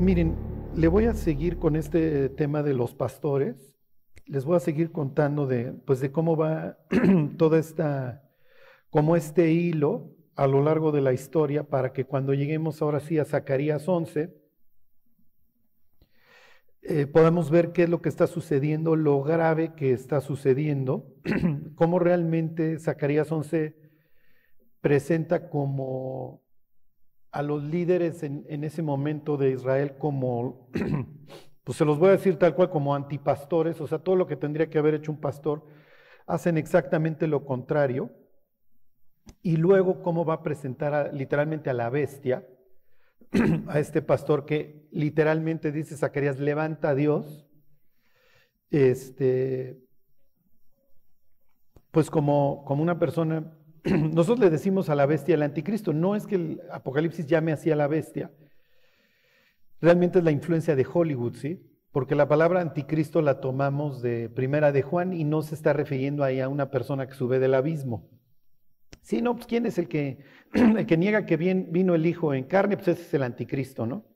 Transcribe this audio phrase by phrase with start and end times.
[0.00, 0.34] Miren,
[0.76, 3.76] le voy a seguir con este tema de los pastores.
[4.24, 6.78] Les voy a seguir contando de, pues, de cómo va
[7.36, 8.26] toda esta,
[8.88, 13.18] como este hilo a lo largo de la historia para que cuando lleguemos ahora sí
[13.18, 14.34] a Zacarías 11,
[16.80, 21.12] eh, podamos ver qué es lo que está sucediendo, lo grave que está sucediendo,
[21.74, 23.76] cómo realmente Zacarías 11
[24.80, 26.42] presenta como
[27.32, 30.68] a los líderes en, ese momento de Israel como,
[31.64, 34.36] pues se los voy a decir tal cual, como antipastores, o sea, todo lo que
[34.36, 35.64] tendría que haber hecho un pastor,
[36.26, 38.10] hacen exactamente lo contrario.
[39.42, 42.46] Y luego cómo va a presentar literalmente a la bestia,
[43.68, 47.48] a este pastor que literalmente dice Zacarías, levanta a Dios,
[48.70, 49.84] este,
[51.92, 55.92] pues como, como una persona nosotros le decimos a la bestia el anticristo.
[55.92, 58.30] No es que el Apocalipsis llame así a la bestia.
[59.80, 61.66] Realmente es la influencia de Hollywood, ¿sí?
[61.92, 66.22] Porque la palabra anticristo la tomamos de primera de Juan y no se está refiriendo
[66.22, 68.08] ahí a una persona que sube del abismo.
[69.02, 72.34] Sí, no, pues ¿quién es el que, el que niega que bien vino el Hijo
[72.34, 72.76] en carne?
[72.76, 74.06] Pues ese es el anticristo, ¿no?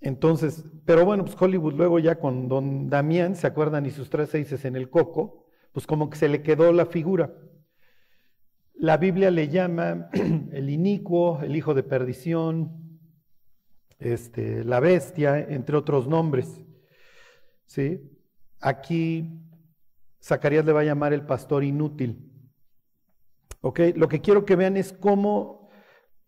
[0.00, 3.84] Entonces, pero bueno, pues Hollywood luego ya con don Damián, ¿se acuerdan?
[3.84, 7.34] Y sus tres seises en el coco, pues como que se le quedó la figura.
[8.80, 10.08] La Biblia le llama
[10.52, 13.00] el inicuo, el hijo de perdición,
[13.98, 16.60] este, la bestia, entre otros nombres.
[17.66, 18.00] ¿Sí?
[18.60, 19.42] Aquí
[20.22, 22.30] Zacarías le va a llamar el pastor inútil.
[23.62, 23.80] ¿Ok?
[23.96, 25.68] Lo que quiero que vean es cómo,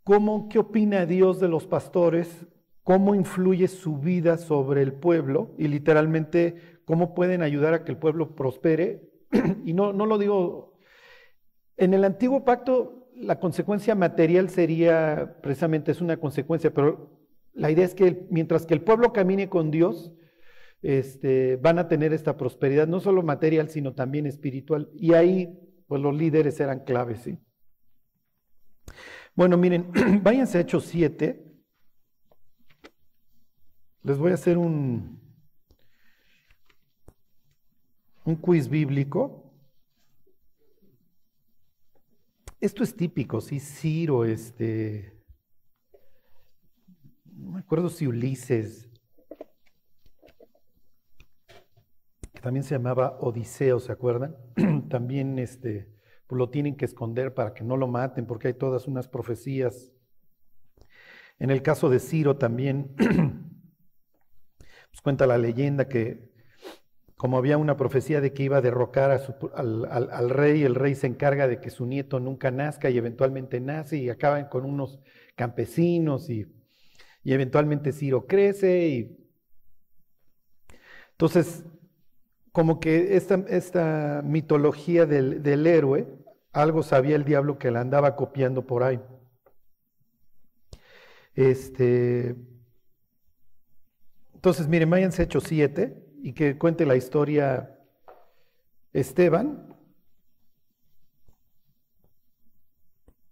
[0.02, 2.46] cómo, qué opina Dios de los pastores,
[2.82, 7.98] cómo influye su vida sobre el pueblo y literalmente cómo pueden ayudar a que el
[7.98, 9.08] pueblo prospere.
[9.64, 10.69] Y no, no lo digo
[11.80, 17.18] en el antiguo pacto, la consecuencia material sería, precisamente es una consecuencia, pero
[17.54, 20.12] la idea es que mientras que el pueblo camine con Dios,
[20.82, 24.90] este, van a tener esta prosperidad, no solo material, sino también espiritual.
[24.94, 25.58] Y ahí,
[25.88, 27.38] pues los líderes eran claves, ¿sí?
[29.34, 29.90] Bueno, miren,
[30.22, 31.46] váyanse a Hechos 7.
[34.02, 35.18] Les voy a hacer un,
[38.26, 39.49] un quiz bíblico.
[42.60, 45.18] Esto es típico, sí, Ciro, este,
[47.24, 48.90] no me acuerdo si Ulises,
[52.34, 54.36] que también se llamaba Odiseo, ¿se acuerdan?
[54.90, 55.90] también este,
[56.26, 59.94] pues lo tienen que esconder para que no lo maten, porque hay todas unas profecías.
[61.38, 66.29] En el caso de Ciro también, pues cuenta la leyenda que
[67.20, 71.48] como había una profecía de que iba a derrocar al, rey, el rey se encarga
[71.48, 74.98] de que su nieto nunca nazca y eventualmente nace y acaban con unos
[75.36, 76.46] campesinos y,
[77.22, 78.88] eventualmente Ciro crece.
[78.88, 79.30] Y...
[81.10, 81.66] Entonces,
[82.52, 86.08] como que esta, esta mitología del, del, héroe,
[86.54, 88.98] algo sabía el diablo que la andaba copiando por ahí.
[91.34, 92.34] Este,
[94.32, 97.78] entonces, miren, váyanse Hechos 7 y que cuente la historia
[98.92, 99.76] Esteban.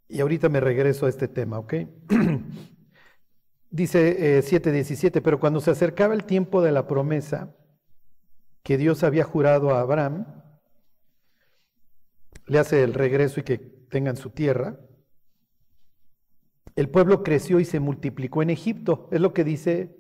[0.09, 1.75] Y ahorita me regreso a este tema, ¿ok?
[3.71, 7.55] Dice 7.17, eh, pero cuando se acercaba el tiempo de la promesa
[8.63, 10.27] que Dios había jurado a Abraham,
[12.47, 14.81] le hace el regreso y que tengan su tierra,
[16.75, 19.09] el pueblo creció y se multiplicó en Egipto.
[19.13, 19.97] Es lo que dice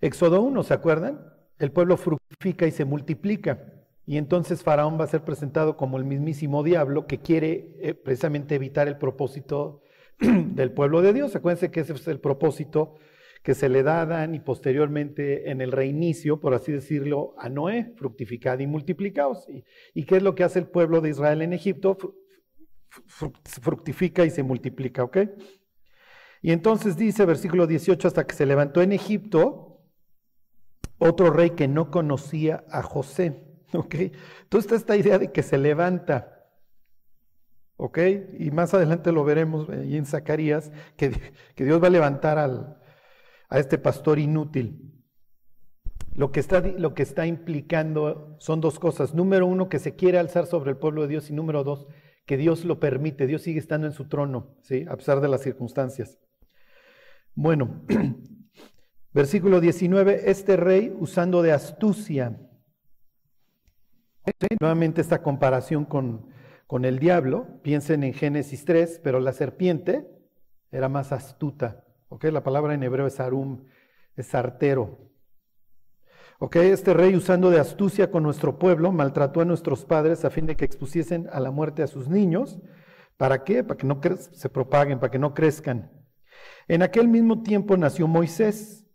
[0.00, 1.32] Éxodo 1, ¿se acuerdan?
[1.58, 3.72] El pueblo fructifica y se multiplica.
[4.04, 8.54] Y entonces Faraón va a ser presentado como el mismísimo diablo que quiere eh, precisamente
[8.54, 9.82] evitar el propósito
[10.20, 11.34] del pueblo de Dios.
[11.34, 12.94] Acuérdense que ese es el propósito
[13.42, 17.48] que se le da a Adán y posteriormente en el reinicio, por así decirlo, a
[17.48, 19.48] Noé, fructificad y multiplicaos.
[19.48, 19.64] ¿Y,
[19.94, 21.96] ¿Y qué es lo que hace el pueblo de Israel en Egipto?
[23.06, 25.18] Fructifica y se multiplica, ¿ok?
[26.42, 29.65] Y entonces dice, versículo 18, hasta que se levantó en Egipto
[30.98, 33.44] otro rey que no conocía a José.
[33.72, 33.94] ¿Ok?
[33.94, 36.32] Entonces está esta idea de que se levanta.
[37.76, 37.98] ¿Ok?
[38.38, 41.12] Y más adelante lo veremos ahí en Zacarías, que,
[41.54, 42.78] que Dios va a levantar al,
[43.48, 44.92] a este pastor inútil.
[46.14, 49.14] Lo que, está, lo que está implicando son dos cosas.
[49.14, 51.28] Número uno, que se quiere alzar sobre el pueblo de Dios.
[51.28, 51.86] Y número dos,
[52.24, 53.26] que Dios lo permite.
[53.26, 54.86] Dios sigue estando en su trono, ¿sí?
[54.88, 56.18] A pesar de las circunstancias.
[57.34, 57.84] Bueno,
[59.16, 62.38] Versículo 19, este rey usando de astucia.
[64.60, 66.28] Nuevamente esta comparación con,
[66.66, 70.06] con el diablo, piensen en Génesis 3, pero la serpiente
[70.70, 72.24] era más astuta, ¿Ok?
[72.24, 73.64] La palabra en hebreo es arum,
[74.16, 75.10] es artero.
[76.38, 76.56] ¿Ok?
[76.56, 80.56] Este rey, usando de astucia con nuestro pueblo, maltrató a nuestros padres a fin de
[80.56, 82.58] que expusiesen a la muerte a sus niños.
[83.16, 83.64] ¿Para qué?
[83.64, 83.98] Para que no
[84.32, 85.90] se propaguen, para que no crezcan.
[86.68, 88.85] En aquel mismo tiempo nació Moisés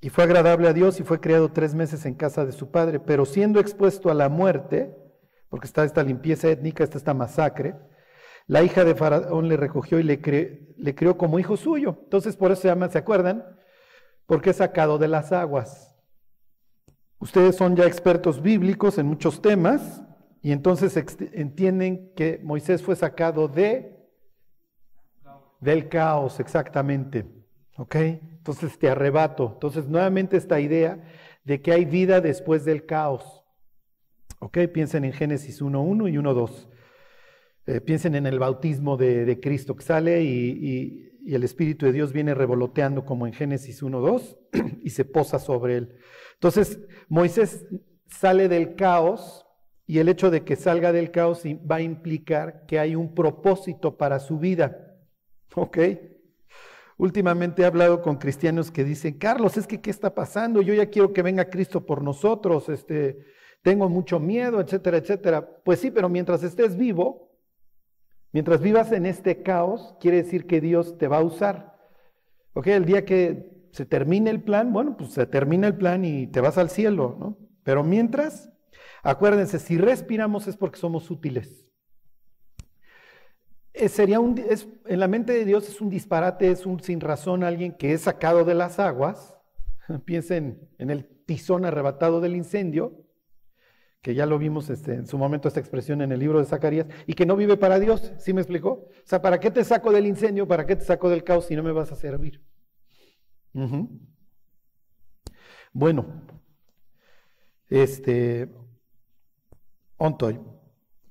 [0.00, 3.00] y fue agradable a Dios y fue criado tres meses en casa de su padre,
[3.00, 4.94] pero siendo expuesto a la muerte,
[5.48, 7.74] porque está esta limpieza étnica, está esta masacre,
[8.46, 11.98] la hija de Faraón le recogió y le, crió como hijo suyo.
[12.04, 13.44] Entonces por eso se llama, ¿se acuerdan?
[14.26, 15.96] Porque es sacado de las aguas.
[17.18, 20.02] Ustedes son ya expertos bíblicos en muchos temas
[20.40, 20.96] y entonces
[21.32, 23.96] entienden que Moisés fue sacado de
[25.60, 27.26] del caos, exactamente.
[27.76, 27.96] ¿Ok?
[28.48, 29.50] Entonces te arrebato.
[29.52, 31.04] Entonces nuevamente esta idea
[31.44, 33.44] de que hay vida después del caos.
[34.38, 34.58] ¿Ok?
[34.72, 36.68] Piensen en Génesis 1.1 y 1.2.
[37.66, 42.32] Eh, piensen en el bautismo de, Cristo que sale y, el Espíritu de Dios viene
[42.32, 44.38] revoloteando como en Génesis 1.2
[44.82, 45.96] y se posa sobre él.
[46.32, 46.80] Entonces
[47.10, 47.66] Moisés
[48.06, 49.44] sale del caos
[49.86, 53.98] y el hecho de que salga del caos va a implicar que hay un propósito
[53.98, 54.96] para su vida.
[55.54, 55.78] ¿Ok?
[56.98, 60.60] Últimamente he hablado con cristianos que dicen, Carlos, es que ¿qué está pasando?
[60.60, 63.24] Yo ya quiero que venga Cristo por nosotros, este,
[63.62, 65.48] tengo mucho miedo, etcétera, etcétera.
[65.64, 67.30] Pues sí, pero mientras estés vivo,
[68.32, 71.78] mientras vivas en este caos, quiere decir que Dios te va a usar.
[72.54, 72.66] ¿Ok?
[72.66, 76.40] El día que se termine el plan, bueno, pues se termina el plan y te
[76.40, 77.38] vas al cielo, ¿no?
[77.62, 78.50] Pero mientras,
[79.04, 81.67] acuérdense, si respiramos es porque somos útiles.
[83.78, 87.00] Eh, sería un, es, en la mente de Dios es un disparate, es un sin
[87.00, 89.36] razón alguien que es sacado de las aguas.
[90.04, 93.04] Piensen en el tizón arrebatado del incendio,
[94.02, 96.88] que ya lo vimos este, en su momento esta expresión en el libro de Zacarías,
[97.06, 98.70] y que no vive para Dios, ¿sí me explicó?
[98.70, 100.48] O sea, ¿para qué te saco del incendio?
[100.48, 102.42] ¿Para qué te saco del caos si no me vas a servir?
[105.72, 106.22] Bueno,
[107.68, 108.48] este,
[109.96, 110.57] Ontoy.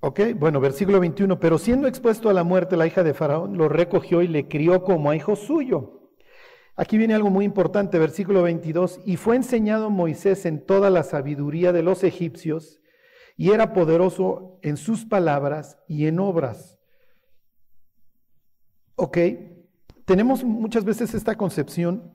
[0.07, 3.67] Ok, bueno, versículo 21, pero siendo expuesto a la muerte, la hija de Faraón lo
[3.67, 6.13] recogió y le crió como a hijo suyo.
[6.77, 11.73] Aquí viene algo muy importante, versículo 22, y fue enseñado Moisés en toda la sabiduría
[11.73, 12.79] de los egipcios,
[13.35, 16.79] y era poderoso en sus palabras y en obras.
[18.95, 19.17] Ok,
[20.05, 22.13] tenemos muchas veces esta concepción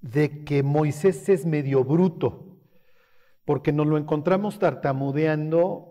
[0.00, 2.58] de que Moisés es medio bruto,
[3.44, 5.89] porque nos lo encontramos tartamudeando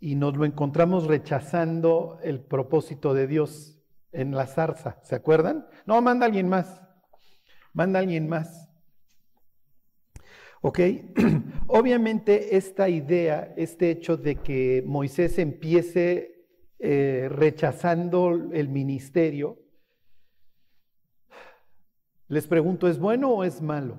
[0.00, 3.80] y nos lo encontramos rechazando el propósito de Dios
[4.12, 5.00] en la zarza.
[5.02, 5.66] ¿Se acuerdan?
[5.86, 6.80] No, manda alguien más.
[7.72, 8.68] Manda alguien más.
[10.60, 10.80] ¿Ok?
[11.66, 16.46] Obviamente esta idea, este hecho de que Moisés empiece
[16.78, 19.58] eh, rechazando el ministerio,
[22.28, 23.98] les pregunto, ¿es bueno o es malo?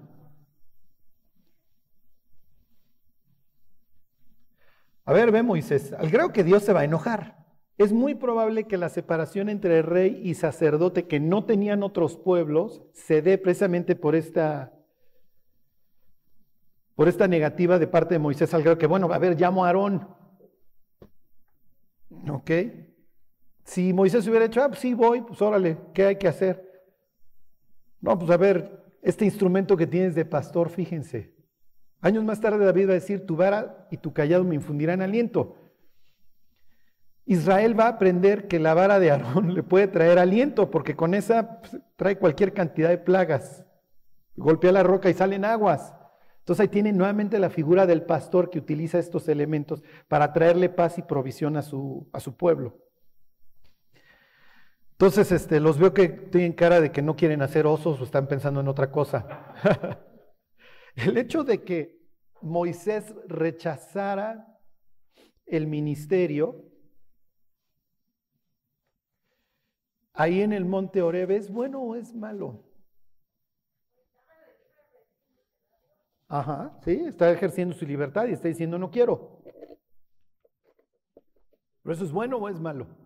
[5.10, 7.44] A ver, ve Moisés, al grado que Dios se va a enojar.
[7.80, 12.84] Es muy probable que la separación entre rey y sacerdote que no tenían otros pueblos
[12.94, 14.72] se dé precisamente por esta
[16.94, 19.70] por esta negativa de parte de Moisés al grado que, bueno, a ver, llamo a
[19.70, 20.08] Aarón.
[22.32, 22.51] ¿Ok?
[23.63, 26.84] Si Moisés hubiera dicho, ah, pues sí voy, pues órale, ¿qué hay que hacer?
[28.00, 31.38] No, pues a ver, este instrumento que tienes de pastor, fíjense,
[32.01, 35.56] Años más tarde David va a decir, tu vara y tu callado me infundirán aliento.
[37.25, 41.13] Israel va a aprender que la vara de Aarón le puede traer aliento, porque con
[41.13, 43.65] esa pues, trae cualquier cantidad de plagas.
[44.36, 45.94] Golpea la roca y salen aguas.
[46.39, 50.98] Entonces ahí tiene nuevamente la figura del pastor que utiliza estos elementos para traerle paz
[50.98, 52.79] y provisión a su, a su pueblo.
[54.94, 58.27] Entonces este, los veo que tienen cara de que no quieren hacer osos o están
[58.27, 59.53] pensando en otra cosa.
[61.06, 61.98] El hecho de que
[62.41, 64.60] Moisés rechazara
[65.46, 66.65] el ministerio
[70.13, 72.65] ahí en el monte Oreb es bueno o es malo?
[76.27, 79.41] Ajá, sí, está ejerciendo su libertad y está diciendo no quiero.
[81.82, 82.99] ¿Pero eso es bueno o es malo?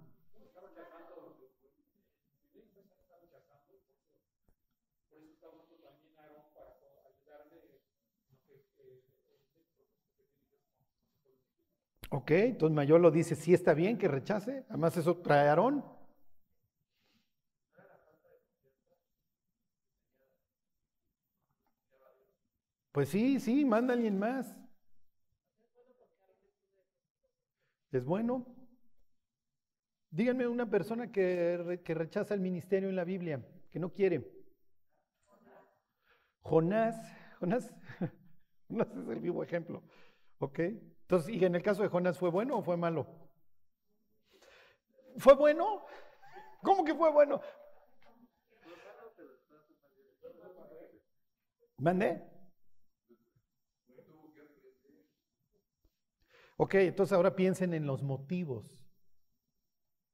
[12.16, 15.84] Ok, entonces Mayolo dice, sí está bien que rechace, además eso trae Aarón.
[22.92, 24.56] Pues sí, sí, manda a alguien más.
[27.92, 28.46] Es bueno.
[30.12, 34.24] Díganme una persona que, que rechaza el ministerio en la Biblia, que no quiere.
[36.42, 36.96] Jonás,
[37.40, 37.74] Jonás,
[38.70, 39.82] Jonás es el vivo ejemplo.
[40.38, 40.60] ¿Ok?
[41.14, 43.06] Entonces, ¿y en el caso de Jonás fue bueno o fue malo?
[45.20, 45.86] ¿Fue bueno?
[46.64, 47.40] ¿Cómo que fue bueno?
[51.78, 52.20] ¿Mande?
[56.58, 58.84] Ok, entonces ahora piensen en los motivos.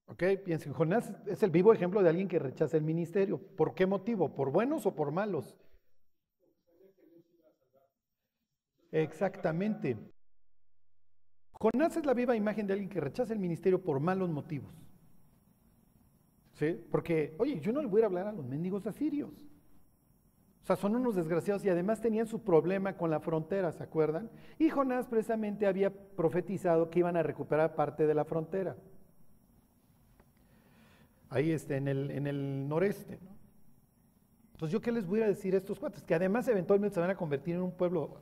[0.07, 3.39] Ok, piensen, Jonás es el vivo ejemplo de alguien que rechaza el ministerio.
[3.55, 4.35] ¿Por qué motivo?
[4.35, 5.57] ¿Por buenos o por malos?
[8.91, 10.18] Exactamente.
[11.59, 14.73] Jonás es la viva imagen de alguien que rechaza el ministerio por malos motivos.
[16.53, 16.79] ¿Sí?
[16.89, 19.31] Porque, oye, yo no le voy a hablar a los mendigos asirios.
[20.63, 24.29] O sea, son unos desgraciados y además tenían su problema con la frontera, ¿se acuerdan?
[24.57, 28.75] Y Jonás precisamente había profetizado que iban a recuperar parte de la frontera.
[31.29, 33.19] Ahí en el, en el noreste.
[33.21, 33.39] ¿no?
[34.53, 36.03] Entonces, ¿yo qué les voy a decir a estos cuates?
[36.03, 38.21] Que además eventualmente se van a convertir en un pueblo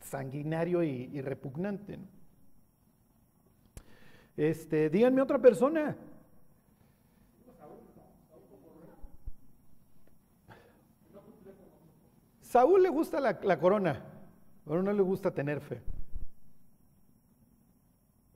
[0.00, 1.98] sanguinario y, repugnante.
[1.98, 2.06] ¿no?
[4.36, 5.96] Este, díganme otra persona.
[12.40, 14.04] Saúl le gusta la, corona,
[14.64, 15.82] pero no le gusta tener fe.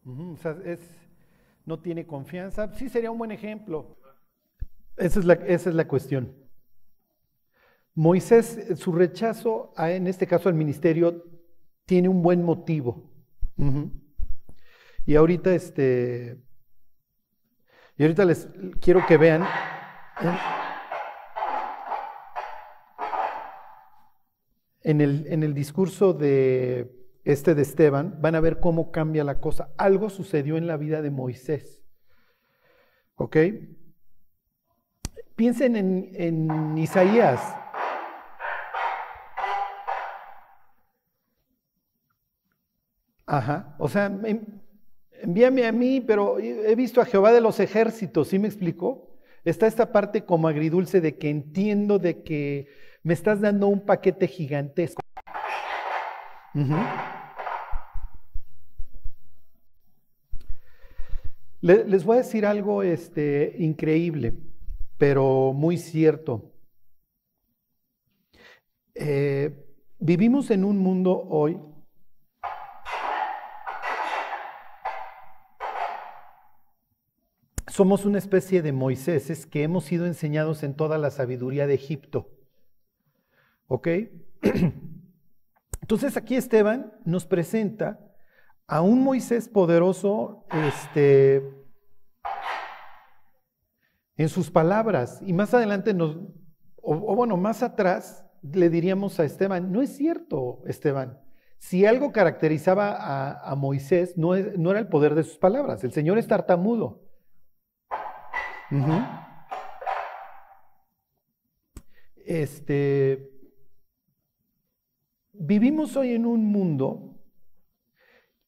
[0.05, 0.81] o sea, es,
[1.65, 2.75] no tiene confianza.
[2.75, 3.97] Sí sería un buen ejemplo.
[4.97, 6.35] Esa es la, esa es la cuestión.
[7.95, 11.25] Moisés, su rechazo, a, en este caso al ministerio,
[11.85, 13.05] tiene un buen motivo.
[15.09, 16.37] Y ahorita, este,
[17.97, 18.47] y ahorita les
[18.79, 19.43] quiero que vean.
[24.83, 29.41] En el, en el discurso de este de Esteban, van a ver cómo cambia la
[29.41, 29.71] cosa.
[29.79, 31.83] Algo sucedió en la vida de Moisés.
[33.15, 33.39] ¿Ok?
[35.37, 37.41] Piensen en, en Isaías.
[43.25, 43.75] Ajá.
[43.79, 44.11] O sea,
[45.23, 49.09] envíame a mí, pero he visto a Jehová de los ejércitos, ¿sí me explicó?
[49.45, 52.69] Está esta parte como agridulce de que entiendo de que
[53.03, 55.01] me estás dando un paquete gigantesco.
[61.61, 64.35] Les voy a decir algo este, increíble,
[64.97, 66.53] pero muy cierto.
[68.95, 69.65] Eh,
[69.99, 71.59] vivimos en un mundo hoy
[77.79, 82.29] somos una especie de Moiséses que hemos sido enseñados en toda la sabiduría de Egipto.
[83.69, 83.87] ¿Ok?
[85.83, 88.01] Entonces aquí Esteban nos presenta
[88.67, 91.49] a un Moisés poderoso este,
[94.17, 95.21] en sus palabras.
[95.25, 96.19] Y más adelante nos,
[96.83, 101.21] o, bueno, más atrás le diríamos a Esteban, no es cierto, Esteban.
[101.59, 105.85] Si algo caracterizaba a, Moisés, no, no, era el poder de sus palabras.
[105.85, 107.08] El Señor es tartamudo.
[112.25, 113.39] Este,
[115.41, 117.17] Vivimos hoy en un mundo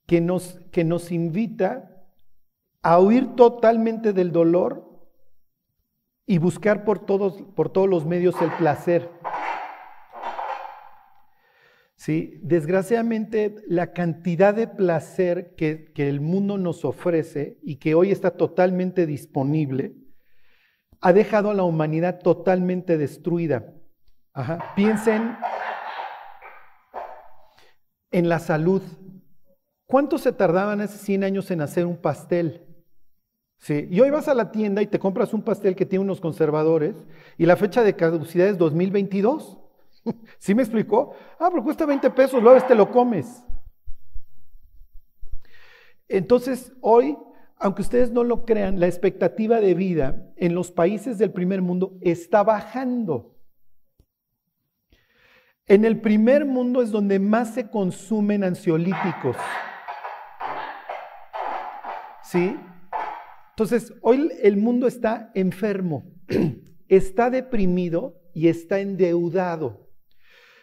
[0.07, 2.05] que nos, que nos invita
[2.83, 5.09] a huir totalmente del dolor
[6.27, 9.09] y buscar por todos, por todos los medios el placer.
[11.95, 12.41] ¿Sí?
[12.43, 18.33] Desgraciadamente, la cantidad de placer que, que, el mundo nos ofrece y que hoy está
[18.33, 19.95] totalmente disponible,
[21.01, 23.75] ha dejado a la humanidad totalmente destruida.
[24.77, 25.37] Piensen
[28.11, 28.83] en la salud.
[29.87, 32.67] ¿Cuánto se tardaban hace 100 años en hacer un pastel?
[33.59, 33.89] Sí.
[33.91, 36.97] Y hoy vas a la tienda y te compras un pastel que tiene unos conservadores
[37.37, 39.59] y la fecha de caducidad es 2022.
[40.39, 41.15] ¿Sí me explicó?
[41.39, 43.45] Ah, pero cuesta 20 pesos, luego este lo comes.
[46.09, 47.17] Entonces, hoy,
[47.63, 51.99] aunque ustedes no lo crean, la expectativa de vida en los países del primer mundo
[52.01, 53.37] está bajando.
[55.67, 59.37] En el primer mundo es donde más se consumen ansiolíticos.
[62.25, 62.57] ¿Sí?
[63.51, 66.05] Entonces, hoy el mundo está enfermo,
[66.89, 69.91] está deprimido y está endeudado.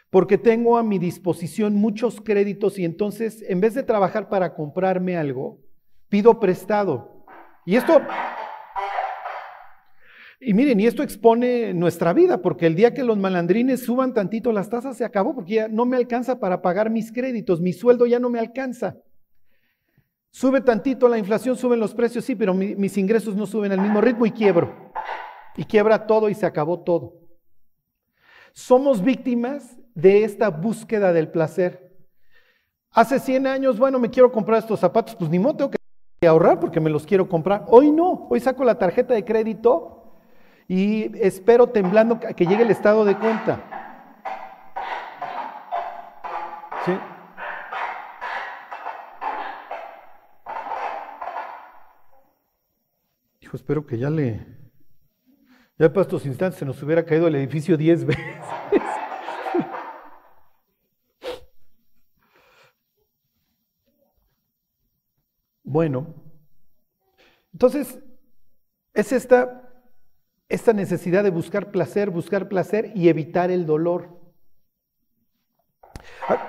[0.09, 5.15] Porque tengo a mi disposición muchos créditos y entonces, en vez de trabajar para comprarme
[5.15, 5.66] algo,
[6.09, 7.25] pido prestado.
[7.65, 8.01] Y esto
[10.39, 14.51] y miren, y esto expone nuestra vida, porque el día que los malandrines suban tantito
[14.51, 18.05] las tasas se acabó, porque ya no me alcanza para pagar mis créditos, mi sueldo
[18.05, 18.97] ya no me alcanza.
[20.29, 23.99] Sube tantito la inflación, suben los precios, sí, pero mis ingresos no suben al mismo
[23.99, 24.93] ritmo y quiebro.
[25.55, 27.15] Y quiebra todo y se acabó todo.
[28.53, 31.97] Somos víctimas de esta búsqueda del placer.
[32.91, 35.76] Hace 100 años, bueno, me quiero comprar estos zapatos, pues ni modo, tengo que
[36.25, 37.65] ahorrar porque me los quiero comprar.
[37.67, 40.15] Hoy no, hoy saco la tarjeta de crédito
[40.67, 43.61] y espero temblando que llegue el estado de cuenta.
[46.85, 46.91] ¿Sí?
[53.41, 54.57] Hijo, espero que ya le...
[55.77, 58.25] Ya para estos instantes se nos hubiera caído el edificio 10 veces.
[65.69, 66.15] Bueno,
[67.51, 67.99] entonces
[68.93, 69.69] es esta,
[70.47, 74.17] esta necesidad de buscar placer, buscar placer y evitar el dolor.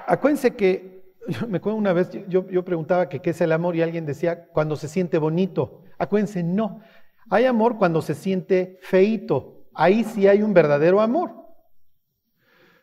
[0.06, 1.16] Acuérdense que,
[1.48, 4.76] me acuerdo una vez, yo, yo preguntaba qué es el amor y alguien decía cuando
[4.76, 5.82] se siente bonito.
[5.98, 6.80] Acuérdense, no.
[7.28, 9.66] Hay amor cuando se siente feito.
[9.74, 11.34] Ahí sí hay un verdadero amor.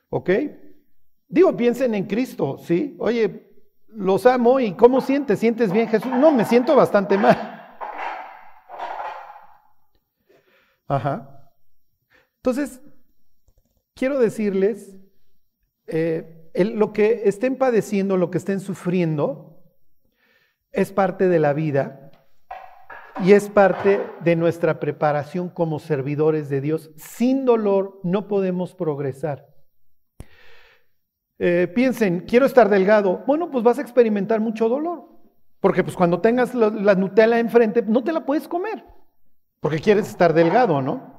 [0.09, 0.31] ¿Ok?
[1.29, 2.97] Digo, piensen en Cristo, ¿sí?
[2.99, 3.44] Oye,
[3.95, 5.39] los amo y ¿cómo sientes?
[5.39, 6.11] ¿Sientes bien Jesús?
[6.11, 7.51] No, me siento bastante mal.
[10.87, 11.51] Ajá.
[12.37, 12.81] Entonces,
[13.95, 14.97] quiero decirles,
[15.87, 19.63] eh, lo que estén padeciendo, lo que estén sufriendo,
[20.71, 22.11] es parte de la vida
[23.23, 26.91] y es parte de nuestra preparación como servidores de Dios.
[26.97, 29.54] Sin dolor no podemos progresar.
[31.37, 33.23] Eh, piensen, quiero estar delgado.
[33.27, 35.05] Bueno, pues vas a experimentar mucho dolor.
[35.59, 38.85] Porque pues cuando tengas la, Nutella enfrente, no te la puedes comer.
[39.59, 41.15] Porque quieres estar delgado, ¿no?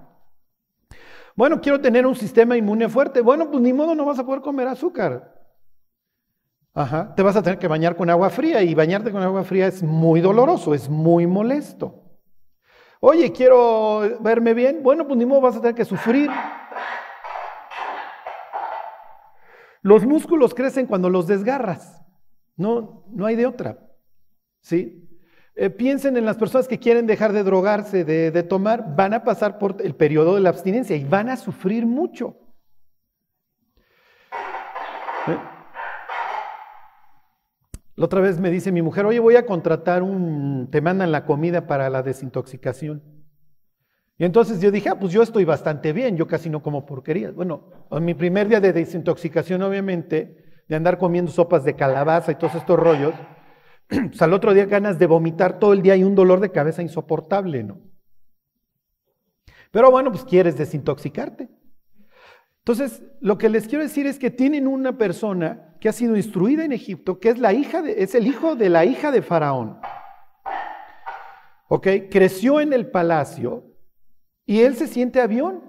[1.34, 3.20] Bueno, quiero tener un sistema inmune fuerte.
[3.20, 5.34] Bueno, pues ni modo no vas a poder comer azúcar.
[6.72, 7.14] Ajá.
[7.14, 9.82] Te vas a tener que bañar con agua fría y bañarte con agua fría es
[9.82, 12.04] muy doloroso, es muy molesto.
[13.00, 14.82] Oye, quiero verme bien.
[14.82, 16.30] Bueno, pues ni modo vas a tener que sufrir.
[19.86, 22.02] Los músculos crecen cuando los desgarras.
[22.56, 23.78] No, no hay de otra.
[24.60, 25.08] ¿Sí?
[25.54, 29.60] Eh, piensen en las personas que quieren dejar de drogarse, de, tomar, van a pasar
[29.60, 32.36] por el periodo de la abstinencia y van a sufrir mucho.
[35.28, 35.38] ¿Eh?
[37.94, 41.24] La otra vez me dice mi mujer, oye, voy a contratar un, te mandan la
[41.24, 43.15] comida para la desintoxicación.
[44.18, 47.34] Y entonces yo dije, ah, pues yo estoy bastante bien, yo casi no como porquerías.
[47.34, 52.36] Bueno, en mi primer día de desintoxicación, obviamente, de andar comiendo sopas de calabaza y
[52.36, 53.14] todos estos rollos,
[53.88, 56.82] pues al otro día ganas de vomitar todo el día y un dolor de cabeza
[56.82, 57.78] insoportable, ¿no?
[59.70, 61.50] Pero bueno, pues quieres desintoxicarte.
[62.60, 66.64] Entonces, lo que les quiero decir es que tienen una persona que ha sido instruida
[66.64, 69.78] en Egipto, que es la hija de, es el hijo de la hija de Faraón.
[71.68, 71.86] ¿Ok?
[72.10, 73.75] Creció en el palacio,
[74.46, 75.62] y él se siente avión.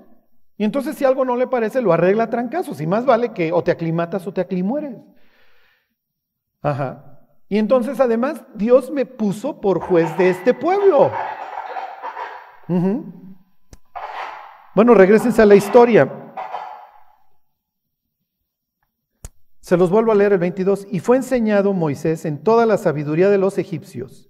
[0.55, 2.79] Y entonces si algo no le parece, lo arregla a trancazos.
[2.79, 4.95] Y más vale que o te aclimatas o te aclimueres.
[6.61, 7.19] Ajá.
[7.49, 11.11] Y entonces además Dios me puso por juez de este pueblo.
[14.75, 16.33] Bueno, regresense a la historia.
[19.59, 20.87] Se los vuelvo a leer el 22.
[20.91, 24.29] Y fue enseñado Moisés en toda la sabiduría de los egipcios.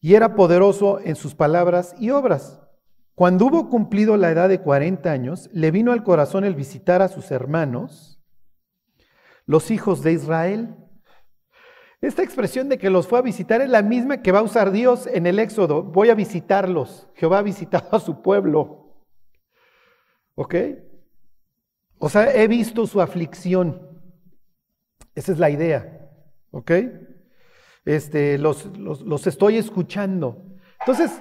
[0.00, 2.60] Y era poderoso en sus palabras y obras.
[3.18, 7.08] Cuando hubo cumplido la edad de 40 años, le vino al corazón el visitar a
[7.08, 8.22] sus hermanos,
[9.44, 10.76] los hijos de Israel.
[12.00, 14.70] Esta expresión de que los fue a visitar es la misma que va a usar
[14.70, 15.82] Dios en el Éxodo.
[15.82, 17.08] Voy a visitarlos.
[17.16, 18.94] Jehová ha visitado a su pueblo.
[20.36, 20.54] ¿Ok?
[21.98, 24.00] O sea, he visto su aflicción.
[25.16, 26.08] Esa es la idea.
[26.52, 26.70] ¿Ok?
[27.84, 30.40] Este, los, los, los estoy escuchando.
[30.78, 31.20] Entonces,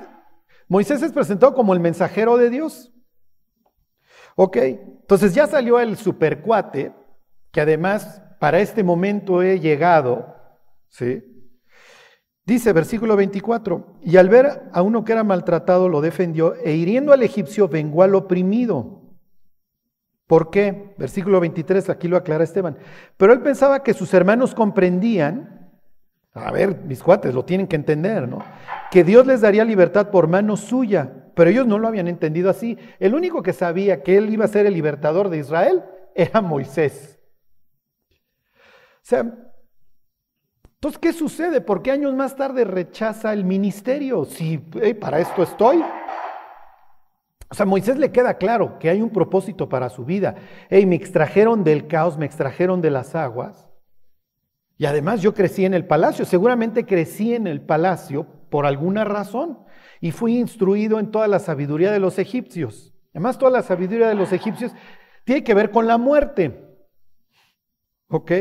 [0.67, 2.91] Moisés es presentado como el mensajero de Dios.
[4.35, 6.93] Ok, entonces ya salió el supercuate,
[7.51, 10.35] que además para este momento he llegado,
[10.89, 11.23] ¿sí?
[12.45, 17.13] Dice versículo 24, y al ver a uno que era maltratado lo defendió, e hiriendo
[17.13, 19.01] al egipcio vengó al oprimido.
[20.27, 20.93] ¿Por qué?
[20.97, 22.77] Versículo 23, aquí lo aclara Esteban.
[23.15, 25.57] Pero él pensaba que sus hermanos comprendían
[26.43, 28.43] a ver, mis cuates, lo tienen que entender, ¿no?
[28.91, 32.77] Que Dios les daría libertad por mano suya, pero ellos no lo habían entendido así.
[32.99, 35.83] El único que sabía que él iba a ser el libertador de Israel
[36.15, 37.19] era Moisés.
[38.11, 39.47] O sea,
[40.77, 41.59] entonces, ¿qué sucede?
[41.59, 44.25] ¿Por qué años más tarde rechaza el ministerio?
[44.25, 44.59] Si
[44.99, 45.83] para esto estoy.
[47.49, 50.35] O sea, a Moisés le queda claro que hay un propósito para su vida.
[50.69, 53.67] Hey, me extrajeron del caos, me extrajeron de las aguas
[54.77, 59.59] Y además yo crecí en el palacio, seguramente crecí en el palacio por alguna razón
[59.99, 62.93] y fui instruido en toda la sabiduría de los egipcios.
[63.13, 64.71] Además, toda la sabiduría de los egipcios
[65.23, 66.63] tiene que ver con la muerte.
[68.09, 68.31] ¿Ok?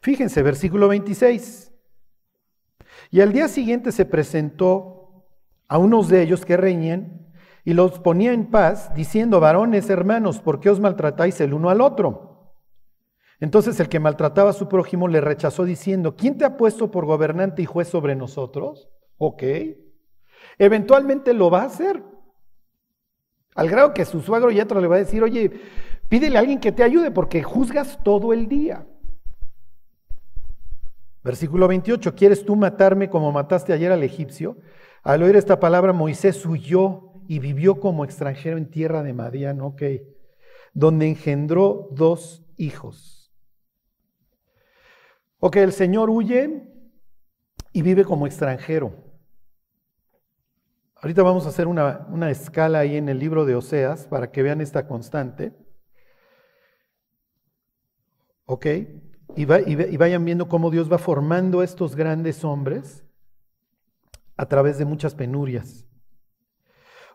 [0.00, 1.72] Fíjense, versículo 26.
[3.10, 5.26] Y al día siguiente se presentó
[5.68, 7.32] a unos de ellos que reñían
[7.64, 11.80] y los ponía en paz, diciendo, varones, hermanos, ¿por qué os maltratáis el uno al
[11.80, 12.33] otro?
[13.40, 17.04] Entonces el que maltrataba a su prójimo le rechazó diciendo, ¿quién te ha puesto por
[17.04, 18.88] gobernante y juez sobre nosotros?
[19.18, 19.42] Ok.
[20.58, 22.02] Eventualmente lo va a hacer.
[23.54, 25.50] Al grado que su suegro y otro le va a decir, oye,
[26.08, 28.86] pídele a alguien que te ayude porque juzgas todo el día.
[31.22, 34.58] Versículo 28, ¿quieres tú matarme como mataste ayer al egipcio?
[35.02, 39.82] Al oír esta palabra, Moisés huyó y vivió como extranjero en tierra de Madián, ok,
[40.74, 43.23] donde engendró dos hijos.
[45.46, 46.72] Ok, el Señor huye
[47.70, 48.94] y vive como extranjero.
[50.94, 54.42] Ahorita vamos a hacer una, una escala ahí en el libro de Oseas para que
[54.42, 55.54] vean esta constante.
[58.46, 58.66] ¿Ok?
[59.36, 63.04] y, vayan viendo cómo Dios va formando a estos grandes hombres
[64.38, 65.86] a través de muchas penurias.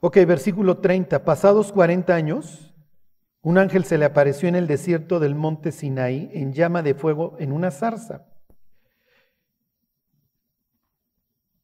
[0.01, 1.25] Ok, versículo 30.
[1.25, 2.68] Pasados 40 años,
[3.41, 7.37] un ángel se le apareció en el desierto del monte Sinaí en llama de fuego
[7.39, 8.25] en una zarza.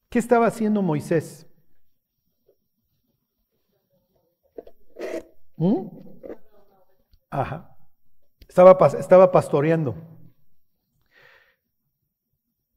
[0.10, 1.46] ¿Qué estaba haciendo Moisés?
[5.58, 5.88] ¿Mm?
[7.30, 7.76] Ajá.
[8.48, 9.96] Estaba, estaba pastoreando.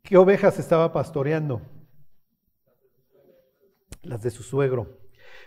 [0.03, 1.63] ¿Qué ovejas estaba pastoreando?
[4.03, 4.99] Las de su suegro.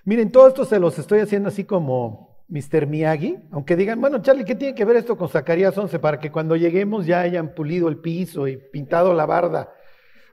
[0.06, 2.86] Miren, todo esto se los estoy haciendo así como Mr.
[2.86, 6.00] Miyagi, aunque digan, bueno, Charlie, ¿qué tiene que ver esto con Zacarías 11?
[6.00, 9.74] Para que cuando lleguemos ya hayan pulido el piso y pintado la barda.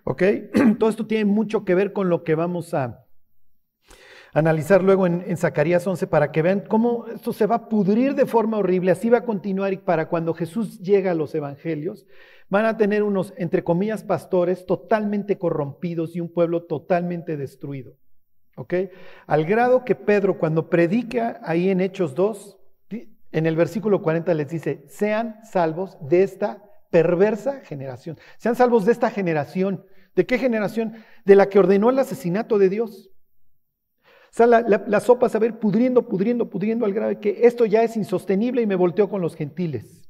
[0.02, 0.22] ¿Ok?
[0.80, 3.04] Todo esto tiene mucho que ver con lo que vamos a
[4.34, 8.26] analizar luego en, Zacarías 11 para que vean cómo esto se va a pudrir de
[8.26, 12.04] forma horrible, así va a continuar y para cuando Jesús llega a los evangelios,
[12.48, 17.96] van a tener unos, entre comillas, pastores totalmente corrompidos y un pueblo totalmente destruido.
[18.58, 18.74] ¿Ok?
[19.28, 22.58] Al grado que Pedro, cuando predica ahí en Hechos 2,
[23.30, 28.18] en el versículo 40 les dice, sean salvos de esta perversa generación.
[28.36, 29.84] Sean salvos de esta generación.
[30.16, 30.94] ¿De qué generación?
[31.24, 33.10] De la que ordenó el asesinato de Dios.
[33.92, 37.84] O sea, la, sopa a ir pudriendo, pudriendo, pudriendo al grado de que esto ya
[37.84, 40.04] es insostenible y me volteó con los gentiles.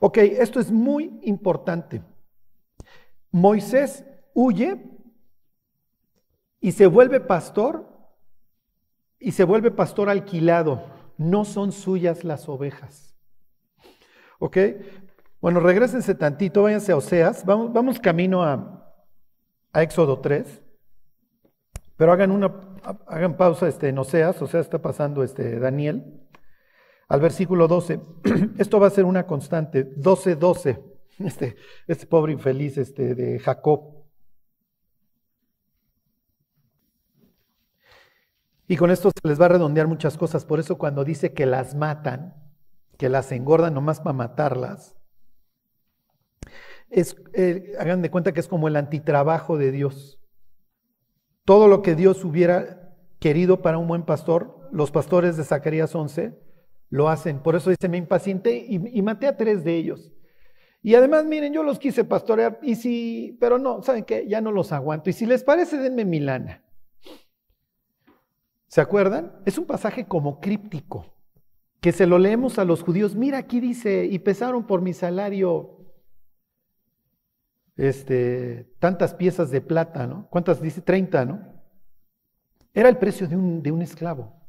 [0.00, 2.02] Ok, esto es muy importante.
[3.30, 4.04] Moisés
[4.34, 4.89] huye
[6.60, 7.86] y se vuelve pastor
[9.18, 10.84] y se vuelve pastor alquilado.
[11.16, 13.14] No son suyas las ovejas.
[14.38, 14.56] ¿Ok?
[15.40, 17.44] Bueno, regresense tantito, váyanse a Oseas.
[17.44, 18.94] Vamos, vamos camino a,
[19.72, 20.62] a, Éxodo 3.
[21.96, 22.54] Pero hagan una,
[23.06, 24.40] hagan pausa este, en Oseas.
[24.40, 26.20] Oseas está pasando este, Daniel
[27.08, 28.00] al versículo 12.
[28.58, 30.84] Esto va a ser una constante, 12, 12.
[31.18, 33.99] Este, este pobre infeliz este, de Jacob.
[38.70, 40.44] Y con esto se les va a redondear muchas cosas.
[40.44, 42.36] Por eso cuando dice que las matan,
[42.98, 44.94] que las engordan nomás para matarlas,
[46.88, 50.20] es, eh, hagan de cuenta que es como el antitrabajo de Dios.
[51.44, 56.38] Todo lo que Dios hubiera querido para un buen pastor, los pastores de Zacarías 11
[56.90, 57.40] lo hacen.
[57.40, 60.12] Por eso dice, me impacienté y, maté a tres de ellos.
[60.80, 64.28] Y además, miren, yo los quise pastorear, y si, pero no, ¿saben qué?
[64.28, 65.10] Ya no los aguanto.
[65.10, 66.62] Y si les parece, denme mi lana.
[68.70, 69.32] ¿Se acuerdan?
[69.46, 71.12] Es un pasaje como críptico,
[71.80, 73.16] que se lo leemos a los judíos.
[73.16, 75.92] Mira, aquí dice, y pesaron por mi salario
[77.76, 80.28] este, tantas piezas de plata, ¿no?
[80.30, 80.82] ¿Cuántas dice?
[80.82, 81.52] 30, ¿no?
[82.72, 84.40] Era el precio de un, de un esclavo.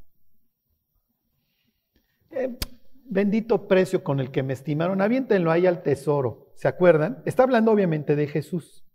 [2.29, 2.59] Eh,
[3.05, 6.51] bendito precio con el que me estimaron, aviéntenlo ahí al tesoro.
[6.53, 7.23] ¿Se acuerdan?
[7.25, 8.85] Está hablando obviamente de Jesús.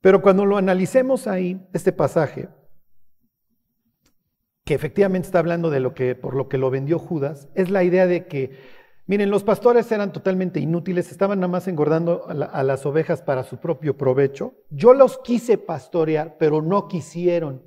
[0.00, 2.48] Pero cuando lo analicemos ahí, este pasaje,
[4.64, 7.84] que efectivamente está hablando de lo que, por lo que lo vendió Judas, es la
[7.84, 8.58] idea de que,
[9.06, 13.58] miren, los pastores eran totalmente inútiles, estaban nada más engordando a las ovejas para su
[13.58, 14.54] propio provecho.
[14.70, 17.62] Yo los quise pastorear, pero no quisieron.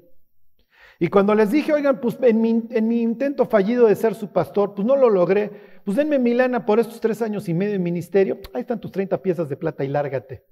[0.99, 4.87] Y cuando les dije, oigan, pues en mi, intento fallido de ser su pastor, pues
[4.87, 5.51] no lo logré,
[5.85, 8.91] pues denme mi lana por estos tres años y medio de ministerio, ahí están tus
[8.91, 10.43] 30 piezas de plata y lárgate.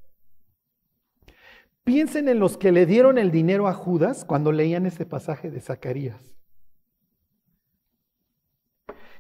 [1.84, 5.62] Piensen en los que le dieron el dinero a Judas cuando leían este pasaje de
[5.62, 6.35] Zacarías.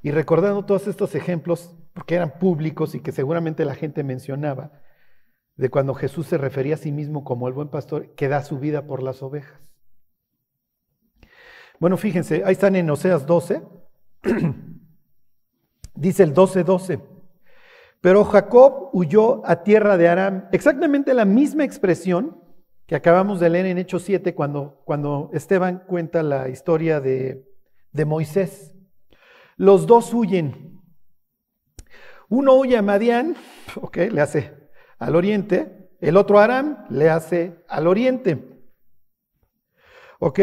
[0.05, 4.71] Y recordando todos estos ejemplos, porque eran públicos y que seguramente la gente mencionaba,
[5.55, 8.59] de cuando Jesús se refería a sí mismo como el buen pastor que da su
[8.59, 9.59] vida por las ovejas.
[11.79, 13.63] Bueno, fíjense, ahí están en Oseas 12,
[15.95, 16.63] dice el 12:12.
[16.65, 16.99] 12.
[17.99, 20.49] Pero Jacob huyó a tierra de Aram.
[20.51, 22.43] Exactamente la misma expresión
[22.85, 27.51] que acabamos de leer en Hechos 7 cuando, cuando Esteban cuenta la historia de,
[27.91, 28.74] de Moisés.
[29.57, 30.81] Los dos huyen.
[32.29, 33.35] Uno huye a Madián,
[33.81, 34.53] ok, le hace
[34.99, 35.89] al oriente.
[36.01, 38.55] El otro Aram le hace al oriente.
[40.19, 40.39] ¿Ok?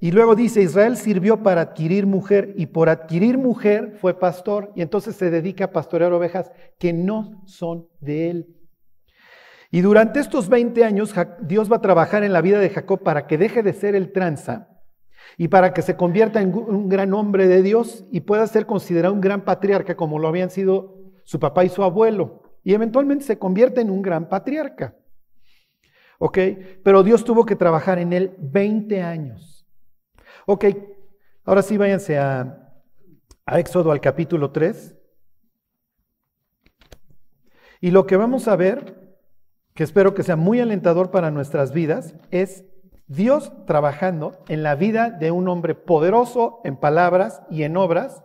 [0.00, 4.82] Y luego dice, Israel sirvió para adquirir mujer y por adquirir mujer fue pastor y
[4.82, 8.56] entonces se dedica a pastorear ovejas que no son de él.
[9.70, 13.26] Y durante estos 20 años Dios va a trabajar en la vida de Jacob para
[13.26, 14.73] que deje de ser el tranza
[15.36, 19.14] y para que se convierta en un gran hombre de Dios y pueda ser considerado
[19.14, 22.42] un gran patriarca como lo habían sido su papá y su abuelo.
[22.62, 24.96] Y eventualmente se convierte en un gran patriarca.
[26.18, 26.38] ¿Ok?
[26.82, 29.66] Pero Dios tuvo que trabajar en él 20 años.
[30.46, 30.66] Ok,
[31.44, 32.72] ahora sí váyanse a,
[33.46, 34.96] a Éxodo al capítulo 3.
[37.80, 39.18] Y lo que vamos a ver,
[39.74, 42.64] que espero que sea muy alentador para nuestras vidas, es
[43.06, 48.24] Dios trabajando en la vida de un hombre poderoso en palabras y en obras,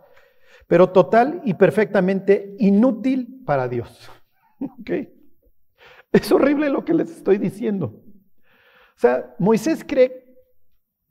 [0.66, 4.10] pero total y perfectamente inútil para Dios.
[4.60, 4.90] ¿Ok?
[6.12, 7.86] Es horrible lo que les estoy diciendo.
[7.86, 10.36] O sea, Moisés cree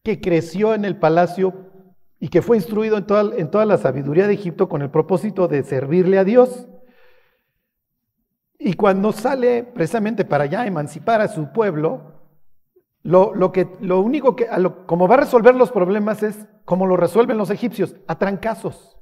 [0.03, 1.71] que creció en el palacio
[2.19, 5.47] y que fue instruido en toda, en toda la sabiduría de Egipto con el propósito
[5.47, 6.67] de servirle a Dios.
[8.58, 12.18] Y cuando sale precisamente para ya emancipar a su pueblo,
[13.03, 14.47] lo, que, lo único que,
[14.85, 18.99] como va a resolver los problemas es como lo resuelven los egipcios, a trancazos.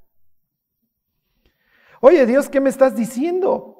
[2.01, 3.73] Oye Dios, ¿qué me estás diciendo?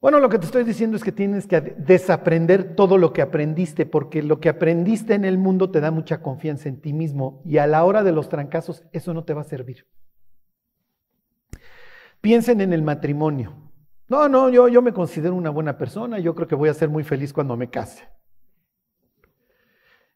[0.00, 3.84] Bueno, lo que te estoy diciendo es que tienes que desaprender todo lo que aprendiste,
[3.84, 7.58] porque lo que aprendiste en el mundo te da mucha confianza en ti mismo y
[7.58, 9.86] a la hora de los trancazos eso no te va a servir.
[12.22, 13.54] Piensen en el matrimonio.
[14.08, 16.88] No, no, yo, yo me considero una buena persona, yo creo que voy a ser
[16.88, 18.08] muy feliz cuando me case.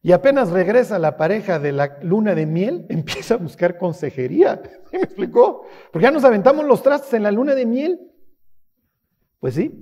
[0.04, 4.60] Y apenas regresa la pareja de la luna de miel, empieza a buscar consejería.
[4.92, 5.64] ¿Me explicó?
[5.90, 7.98] Porque ya nos aventamos los trastes en la luna de miel.
[9.40, 9.72] Pues sí,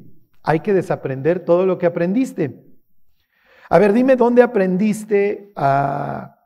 [0.45, 2.65] hay que desaprender todo lo que aprendiste.
[3.69, 6.37] A ver, dime dónde aprendiste a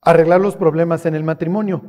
[0.00, 1.82] arreglar los problemas en el matrimonio.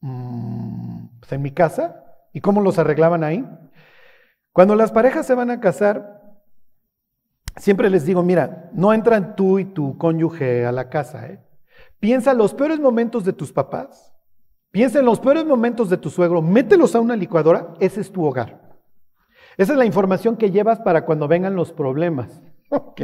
[0.00, 2.04] Mm, pues en mi casa.
[2.32, 3.48] ¿Y cómo los arreglaban ahí?
[4.52, 6.19] Cuando las parejas se van a casar,
[7.56, 11.26] siempre les digo, mira, no entran tú y tu cónyuge a la casa.
[11.26, 11.44] ¿eh?
[11.98, 14.14] Piensa los peores momentos de tus papás.
[14.70, 16.42] Piensa en los peores momentos de tu suegro.
[16.42, 17.74] Mételos a una licuadora.
[17.80, 18.60] Ese es tu hogar.
[19.56, 22.40] Esa es la información que llevas para cuando vengan los problemas.
[22.70, 23.02] ¿Ok?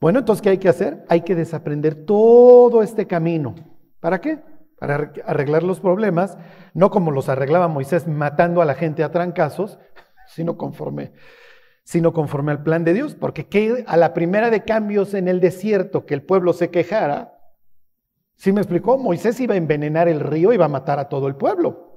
[0.00, 1.04] Bueno, entonces, ¿qué hay que hacer?
[1.08, 3.54] Hay que desaprender todo este camino.
[4.00, 4.42] ¿Para qué?
[4.78, 6.36] Para arreglar los problemas,
[6.74, 9.78] no como los arreglaba Moisés matando a la gente a trancazos,
[10.26, 11.14] sino conforme,
[11.84, 13.14] sino conforme al plan de Dios.
[13.14, 17.38] Porque a la primera de cambios en el desierto que el pueblo se quejara,
[18.34, 18.98] ¿sí me explicó?
[18.98, 21.94] Moisés iba a envenenar el río, iba a matar a todo el pueblo.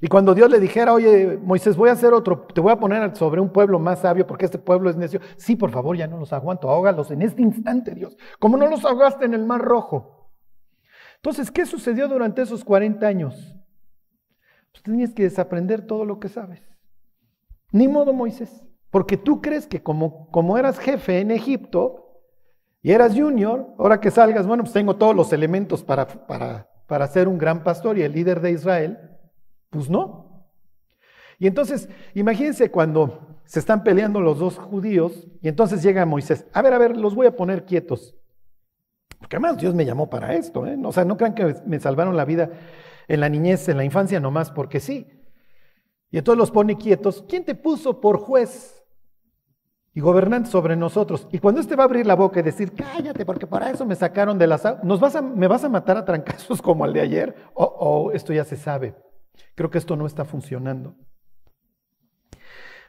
[0.00, 3.16] Y cuando Dios le dijera, oye, Moisés, voy a hacer otro, te voy a poner
[3.16, 5.20] sobre un pueblo más sabio porque este pueblo es necio.
[5.36, 8.84] Sí, por favor, ya no los aguanto, ahógalos en este instante, Dios, como no los
[8.84, 10.34] ahogaste en el mar rojo.
[11.16, 13.56] Entonces, ¿qué sucedió durante esos 40 años?
[14.70, 16.60] Pues tenías que desaprender todo lo que sabes.
[17.72, 18.62] Ni modo, Moisés,
[18.96, 22.22] porque tú crees que como, como eras jefe en Egipto
[22.80, 27.06] y eras junior, ahora que salgas, bueno, pues tengo todos los elementos para, para, para
[27.06, 28.98] ser un gran pastor y el líder de Israel.
[29.68, 30.48] Pues no.
[31.38, 36.62] Y entonces, imagínense cuando se están peleando los dos judíos y entonces llega Moisés, a
[36.62, 38.16] ver, a ver, los voy a poner quietos.
[39.18, 40.78] Porque además Dios me llamó para esto, ¿eh?
[40.82, 42.48] O sea, no crean que me salvaron la vida
[43.08, 45.06] en la niñez, en la infancia nomás, porque sí.
[46.10, 47.22] Y entonces los pone quietos.
[47.28, 48.75] ¿Quién te puso por juez
[49.96, 51.26] y gobernante sobre nosotros?
[51.32, 53.96] Y cuando este va a abrir la boca y decir, cállate, porque para eso me
[53.96, 57.00] sacaron de la ¿nos vas a, ¿me vas a matar a trancazos como al de
[57.00, 57.34] ayer?
[57.54, 58.94] O esto ya se sabe.
[59.54, 60.94] Creo que esto no está funcionando.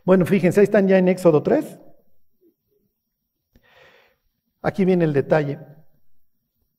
[0.03, 1.79] Bueno, fíjense, ahí están ya en Éxodo 3.
[4.61, 5.59] Aquí viene el detalle.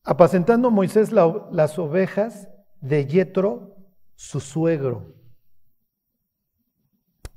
[0.04, 2.48] Apacentando Moisés las ovejas
[2.82, 3.76] de Yetro,
[4.14, 5.17] su suegro.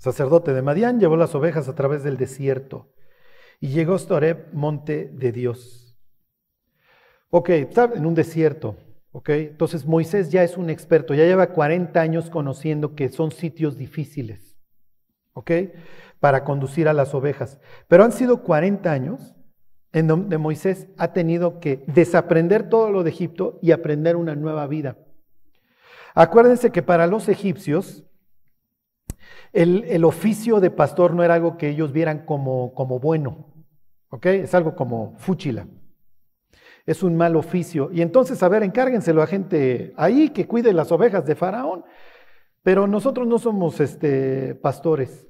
[0.01, 2.91] Sacerdote de Madián llevó las ovejas a través del desierto
[3.59, 5.95] y llegó a Oreb, monte de Dios.
[7.29, 8.77] Ok, está en un desierto.
[9.11, 9.29] ¿ok?
[9.29, 14.57] Entonces Moisés ya es un experto, ya lleva 40 años conociendo que son sitios difíciles,
[15.33, 15.51] ¿ok?
[16.19, 17.59] Para conducir a las ovejas.
[17.87, 19.35] Pero han sido 40 años
[19.93, 24.65] en donde Moisés ha tenido que desaprender todo lo de Egipto y aprender una nueva
[24.65, 24.97] vida.
[26.15, 28.10] Acuérdense que para los egipcios
[29.53, 33.53] el, oficio de pastor no era algo que ellos vieran como, como bueno,
[34.09, 34.25] ¿ok?
[34.27, 35.67] Es algo como fúchila.
[36.85, 37.89] Es un mal oficio.
[37.91, 41.83] Y entonces, a ver, encárguenselo a gente ahí que cuide las ovejas de Faraón.
[42.63, 45.27] Pero nosotros no somos este, pastores.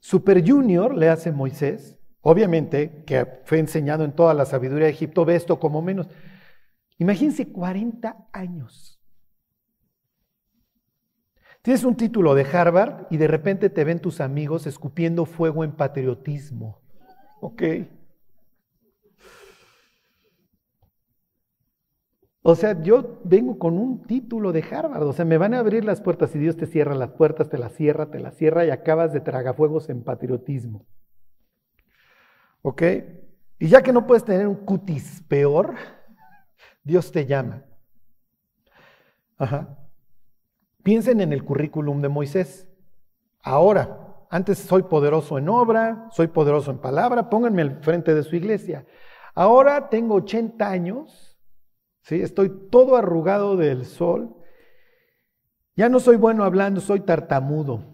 [0.00, 5.24] Super Junior le hace Moisés, obviamente, que fue enseñado en toda la sabiduría de Egipto,
[5.24, 6.08] ve esto como menos.
[6.98, 9.01] Imagínense 40 años.
[11.62, 15.72] Tienes un título de Harvard y de repente te ven tus amigos escupiendo fuego en
[15.72, 16.80] patriotismo.
[17.40, 17.62] ¿Ok?
[22.44, 25.84] O sea, yo vengo con un título de Harvard, o sea, me van a abrir
[25.84, 28.70] las puertas y Dios te cierra las puertas, te las cierra, te las cierra y
[28.70, 30.84] acabas de tragafuegos en patriotismo.
[32.62, 32.82] ¿Ok?
[33.60, 35.76] Y ya que no puedes tener un cutis peor,
[36.82, 37.62] Dios te llama.
[39.38, 39.81] Ajá.
[40.82, 42.68] Piensen en el currículum de Moisés.
[43.42, 48.34] Ahora, antes soy poderoso en obra, soy poderoso en palabra, pónganme al frente de su
[48.34, 48.86] iglesia.
[49.34, 51.38] Ahora tengo 80 años,
[52.02, 52.20] ¿sí?
[52.20, 54.36] estoy todo arrugado del sol.
[55.76, 57.84] Ya no soy bueno hablando, soy tartamudo.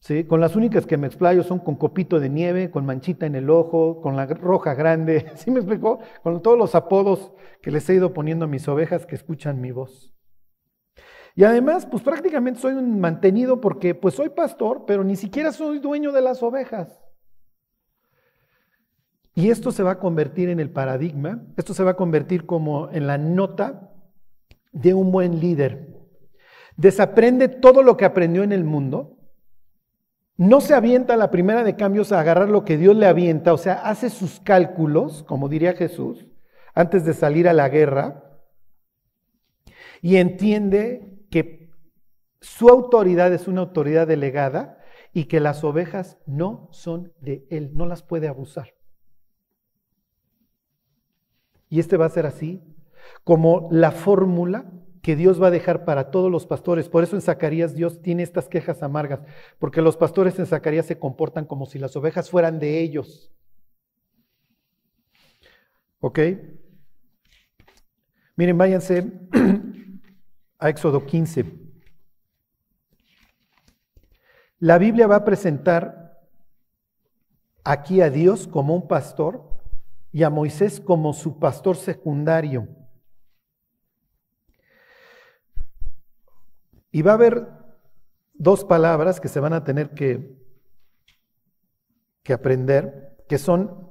[0.00, 0.24] ¿sí?
[0.24, 3.50] Con las únicas que me explayo son con copito de nieve, con manchita en el
[3.50, 5.32] ojo, con la roja grande.
[5.36, 5.98] ¿Sí me explicó?
[6.22, 9.72] Con todos los apodos que les he ido poniendo a mis ovejas que escuchan mi
[9.72, 10.13] voz.
[11.36, 15.80] Y además, pues prácticamente soy un mantenido porque pues soy pastor, pero ni siquiera soy
[15.80, 17.00] dueño de las ovejas.
[19.34, 22.88] Y esto se va a convertir en el paradigma, esto se va a convertir como
[22.90, 23.92] en la nota
[24.70, 25.92] de un buen líder.
[26.76, 29.18] Desaprende todo lo que aprendió en el mundo,
[30.36, 33.52] no se avienta a la primera de cambios a agarrar lo que Dios le avienta,
[33.52, 36.26] o sea, hace sus cálculos, como diría Jesús,
[36.74, 38.24] antes de salir a la guerra,
[40.00, 41.68] y entiende que
[42.40, 44.78] su autoridad es una autoridad delegada
[45.12, 48.76] y que las ovejas no son de él, no las puede abusar.
[51.68, 52.62] Y este va a ser así,
[53.24, 54.70] como la fórmula
[55.02, 56.88] que Dios va a dejar para todos los pastores.
[56.88, 59.18] Por eso en Zacarías Dios tiene estas quejas amargas,
[59.58, 63.32] porque los pastores en Zacarías se comportan como si las ovejas fueran de ellos.
[65.98, 66.20] ¿Ok?
[68.36, 69.12] Miren, váyanse
[70.64, 71.44] a Éxodo 15.
[74.60, 76.26] La Biblia va a presentar
[77.64, 79.46] aquí a Dios como un pastor
[80.10, 82.66] y a Moisés como su pastor secundario.
[86.90, 87.46] Y va a haber
[88.32, 90.34] dos palabras que se van a tener que,
[92.22, 93.86] que aprender, que son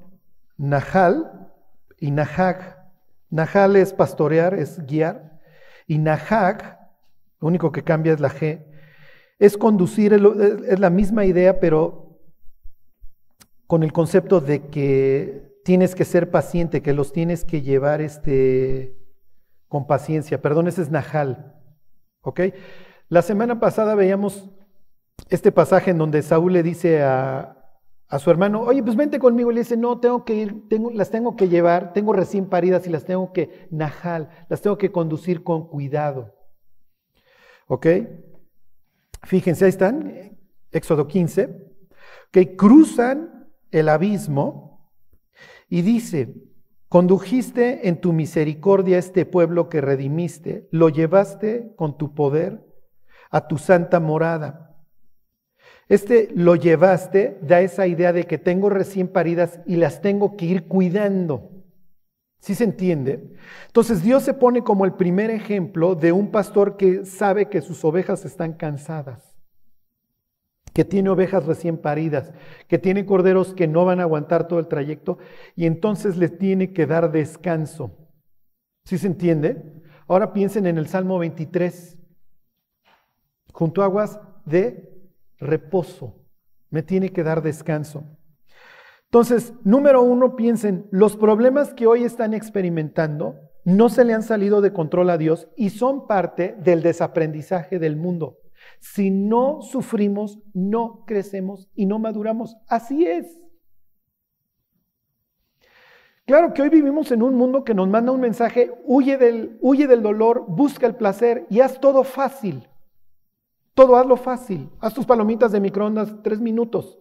[0.57, 1.51] Nahal
[1.99, 2.91] y Nahag.
[3.29, 5.32] Nahal es pastorear, es guiar.
[5.87, 6.79] Y Nahag,
[7.39, 8.63] lo único que cambia es la G,
[9.39, 12.19] es conducir, es la misma idea, pero
[13.67, 18.97] con el concepto de que tienes que ser paciente, que los tienes que llevar este,
[19.67, 20.41] con paciencia.
[20.41, 21.55] Perdón, ese es Nahal.
[23.09, 24.49] La semana pasada veíamos
[25.29, 27.62] este pasaje en donde Saúl le dice a,
[28.13, 29.49] a su hermano, oye, pues vente conmigo.
[29.49, 32.85] Y le dice, no, tengo que ir, tengo, las tengo que llevar, tengo recién paridas
[32.85, 36.35] y las tengo que najal, las tengo que conducir con cuidado.
[37.65, 37.87] ¿Ok?
[39.23, 40.37] Fíjense, ahí están,
[40.71, 41.73] Éxodo 15,
[42.29, 44.91] que cruzan el abismo
[45.67, 46.35] y dice,
[46.89, 52.63] condujiste en tu misericordia este pueblo que redimiste, lo llevaste con tu poder
[53.31, 54.72] a tu santa morada.
[55.89, 60.45] Este lo llevaste, da esa idea de que tengo recién paridas y las tengo que
[60.45, 61.49] ir cuidando.
[62.39, 63.37] ¿Sí se entiende?
[63.67, 67.85] Entonces Dios se pone como el primer ejemplo de un pastor que sabe que sus
[67.85, 69.37] ovejas están cansadas,
[70.73, 72.33] que tiene ovejas recién paridas,
[72.67, 75.19] que tiene corderos que no van a aguantar todo el trayecto
[75.55, 77.97] y entonces les tiene que dar descanso.
[78.83, 79.63] ¿Sí se entiende?
[80.07, 81.97] Ahora piensen en el Salmo 23.
[83.53, 84.92] Junto a aguas de
[85.43, 86.25] reposo,
[86.69, 88.03] me tiene que dar descanso.
[89.05, 94.59] Entonces, número uno, piensen, los problemas que hoy están experimentando no se le han salido
[94.61, 98.39] de control a Dios y son parte del desaprendizaje del mundo.
[98.79, 102.57] Si no sufrimos, no crecemos y no maduramos.
[102.67, 103.39] Así es.
[106.25, 109.87] Claro que hoy vivimos en un mundo que nos manda un mensaje, huye del, huye
[109.87, 112.67] del dolor, busca el placer y haz todo fácil.
[113.73, 114.69] Todo hazlo fácil.
[114.79, 116.99] Haz tus palomitas de microondas tres minutos.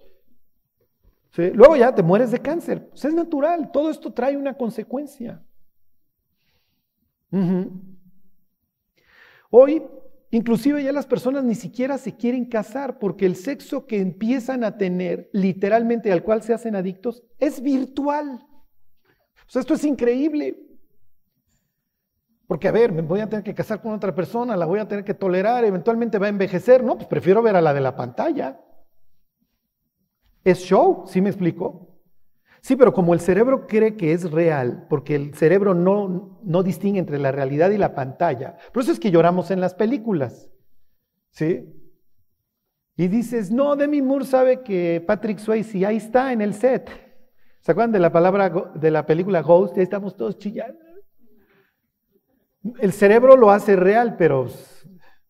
[1.36, 2.88] Luego ya te mueres de cáncer.
[2.90, 3.70] Pues es natural.
[3.72, 5.42] Todo esto trae una consecuencia.
[9.50, 9.82] Hoy,
[10.30, 14.76] inclusive ya las personas ni siquiera se quieren casar porque el sexo que empiezan a
[14.76, 18.46] tener, literalmente al cual se hacen adictos, es virtual.
[19.54, 20.71] Esto es increíble.
[22.46, 24.88] Porque, a ver, me voy a tener que casar con otra persona, la voy a
[24.88, 26.82] tener que tolerar, eventualmente va a envejecer.
[26.84, 28.60] No, pues prefiero ver a la de la pantalla.
[30.44, 31.88] Es show, ¿sí me explico?
[32.60, 37.00] Sí, pero como el cerebro cree que es real, porque el cerebro no, no distingue
[37.00, 40.48] entre la realidad y la pantalla, por eso es que lloramos en las películas,
[41.30, 41.68] ¿sí?
[42.96, 46.88] Y dices, no, Demi Moore sabe que Patrick Swayze ahí está en el set.
[47.60, 49.76] ¿Se acuerdan de la palabra de la película Ghost?
[49.76, 50.91] Ahí estamos todos chillando.
[52.78, 54.46] El cerebro lo hace real, pero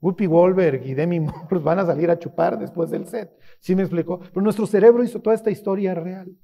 [0.01, 3.33] Whoopi Goldberg y Demi Moore van a salir a chupar después del set.
[3.61, 4.19] ¿Sí me explicó?
[4.19, 6.37] Pero nuestro cerebro hizo toda esta historia real.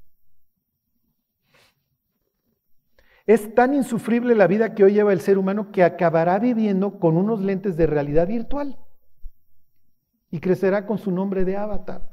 [3.27, 7.19] Es tan insufrible la vida que hoy lleva el ser humano que acabará viviendo con
[7.19, 8.79] unos lentes de realidad virtual
[10.31, 12.09] y crecerá con su nombre de avatar.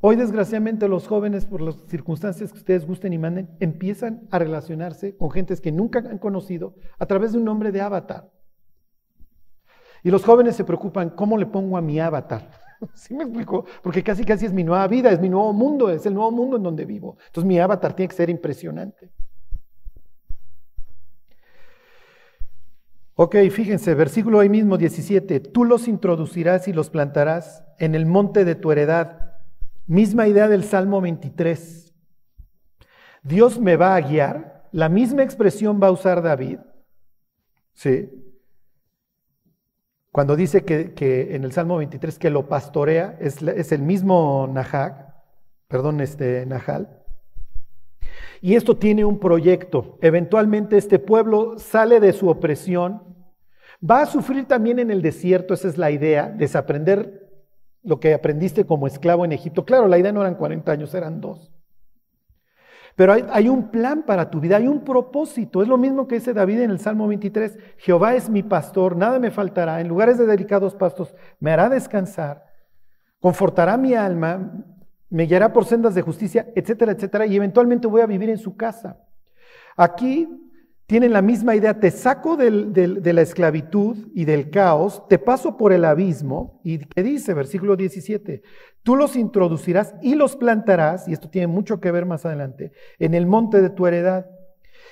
[0.00, 5.16] Hoy, desgraciadamente, los jóvenes, por las circunstancias que ustedes gusten y manden, empiezan a relacionarse
[5.16, 8.30] con gentes que nunca han conocido a través de un nombre de avatar.
[10.04, 12.48] Y los jóvenes se preocupan, ¿cómo le pongo a mi avatar?
[12.94, 13.64] ¿Sí me explico?
[13.82, 16.56] Porque casi casi es mi nueva vida, es mi nuevo mundo, es el nuevo mundo
[16.56, 17.18] en donde vivo.
[17.26, 19.10] Entonces mi avatar tiene que ser impresionante.
[23.16, 28.44] Ok, fíjense, versículo ahí mismo 17, tú los introducirás y los plantarás en el monte
[28.44, 29.27] de tu heredad.
[29.88, 31.94] Misma idea del Salmo 23.
[33.22, 36.58] Dios me va a guiar, la misma expresión va a usar David.
[37.72, 38.10] ¿Sí?
[40.12, 43.40] Cuando dice que, en el Salmo 23 que lo pastorea, es,
[43.72, 44.52] el mismo
[45.68, 47.02] perdón, este Nahal.
[48.42, 49.98] Y esto tiene un proyecto.
[50.02, 53.16] Eventualmente este pueblo sale de su opresión,
[53.82, 57.27] va a sufrir también en el desierto, esa es la idea, desaprender
[57.82, 59.64] lo que aprendiste como esclavo en Egipto.
[59.64, 61.52] Claro, la idea no eran 40 años, eran dos.
[62.98, 65.62] Pero hay, un plan para tu vida, hay un propósito.
[65.62, 67.56] Es lo mismo que dice David en el Salmo 23.
[67.76, 69.80] Jehová es mi pastor, nada me faltará.
[69.80, 72.44] En lugares de delicados pastos me hará descansar,
[73.20, 74.64] confortará mi alma,
[75.10, 77.26] me guiará por sendas de justicia, etcétera, etcétera.
[77.26, 78.98] Y eventualmente voy a vivir en su casa.
[79.76, 80.47] Aquí
[80.88, 85.74] tienen la misma idea, te saco de la esclavitud y del caos, te paso por
[85.74, 87.34] el abismo, y ¿qué dice?
[87.34, 88.42] Versículo 17,
[88.82, 93.12] tú los introducirás y los plantarás, y esto tiene mucho que ver más adelante, en
[93.12, 94.30] el monte de tu heredad,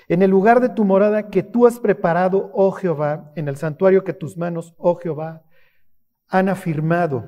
[0.07, 4.05] en el lugar de tu morada que tú has preparado, oh Jehová, en el santuario
[4.05, 5.45] que tus manos, oh Jehová,
[6.29, 7.27] han afirmado.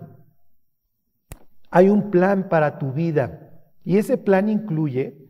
[1.71, 3.51] Hay un plan para tu vida,
[3.83, 5.28] y ese plan incluye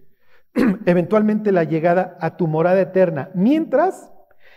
[0.87, 3.31] eventualmente la llegada a tu morada eterna.
[3.35, 4.13] Mientras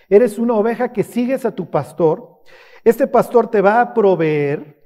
[0.10, 2.42] eres una oveja que sigues a tu pastor,
[2.84, 4.82] este pastor te va a proveer.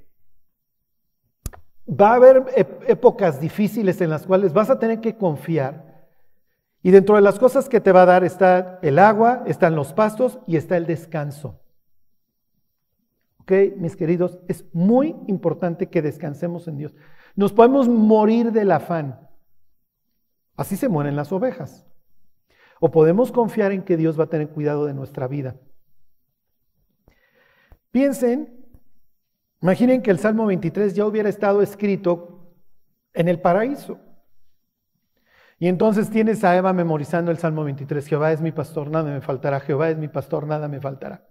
[1.88, 2.46] Va a haber
[2.88, 5.86] épocas difíciles en las cuales vas a tener que confiar.
[6.82, 9.94] Y dentro de las cosas que te va a dar está el agua, están los
[9.94, 11.62] pastos y está el descanso.
[13.40, 14.40] ¿Ok, mis queridos?
[14.48, 16.96] Es muy importante que descansemos en Dios.
[17.36, 19.25] Nos podemos morir del afán.
[20.56, 21.86] Así se mueren las ovejas.
[22.80, 25.56] O podemos confiar en que Dios va a tener cuidado de nuestra vida.
[27.92, 28.66] Piensen,
[29.62, 32.54] imaginen que el Salmo 23 ya hubiera estado escrito
[33.14, 34.00] en el paraíso.
[35.58, 39.22] Y entonces tienes a Eva memorizando el Salmo 23, Jehová es mi pastor, nada me
[39.22, 41.26] faltará, Jehová es mi pastor, nada me faltará.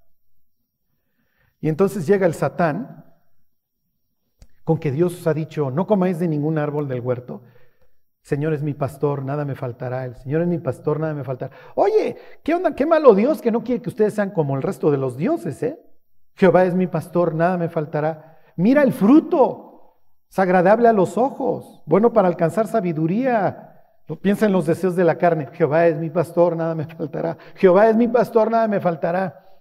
[1.61, 3.05] Y entonces llega el Satán
[4.65, 7.43] con que Dios os ha dicho, no comáis de ningún árbol del huerto,
[8.25, 10.07] Señor es mi pastor, nada me faltará.
[10.07, 11.55] El Señor es mi pastor, nada me faltará.
[11.75, 12.75] Oye, ¿qué onda?
[12.75, 15.63] Qué malo Dios que no quiere que ustedes sean como el resto de los dioses,
[15.63, 15.79] ¿eh?
[16.35, 18.39] Jehová es mi pastor, nada me faltará.
[18.57, 19.99] Mira el fruto,
[20.31, 23.93] es agradable a los ojos, bueno para alcanzar sabiduría.
[24.23, 25.49] Piensa en los deseos de la carne.
[25.53, 27.37] Jehová es mi pastor, nada me faltará.
[27.57, 29.59] Jehová es mi pastor, nada me faltará.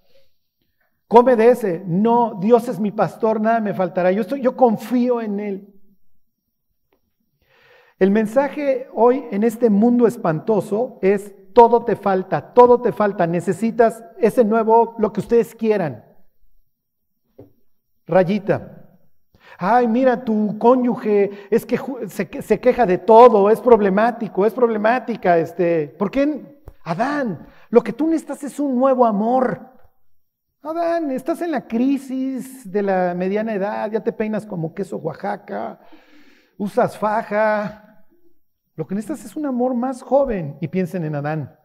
[1.09, 1.83] Come de ese.
[1.85, 4.09] No, Dios es mi pastor, nada me faltará.
[4.13, 5.72] Yo, estoy, yo confío en Él.
[8.03, 14.03] El mensaje hoy en este mundo espantoso es todo te falta, todo te falta, necesitas
[14.17, 16.03] ese nuevo, lo que ustedes quieran.
[18.05, 18.89] Rayita.
[19.57, 21.79] Ay, mira, tu cónyuge es que
[22.09, 25.37] se, queja de todo, es problemático, es problemática.
[25.37, 26.61] Este, ¿Por qué?
[26.83, 29.61] Adán, lo que tú necesitas es un nuevo amor.
[30.61, 35.79] Adán, estás en la crisis de la mediana edad, ya te peinas como queso Oaxaca,
[36.57, 37.82] usas faja.
[38.75, 40.57] Lo que necesitas es un amor más joven.
[40.61, 41.55] Y piensen en Adán.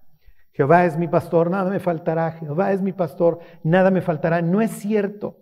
[0.53, 2.33] Jehová es mi pastor, nada me faltará.
[2.33, 4.43] Jehová es mi pastor, nada me faltará.
[4.43, 5.37] No es cierto.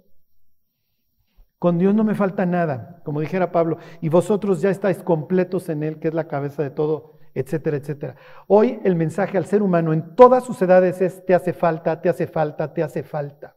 [1.59, 5.83] Con Dios no me falta nada, como dijera Pablo, y vosotros ya estáis completos en
[5.83, 8.17] Él, que es la cabeza de todo, etcétera, etcétera.
[8.47, 12.11] Hoy el mensaje al ser humano en todas sus edades es, te hace falta, te
[12.11, 13.57] hace falta, te hace falta.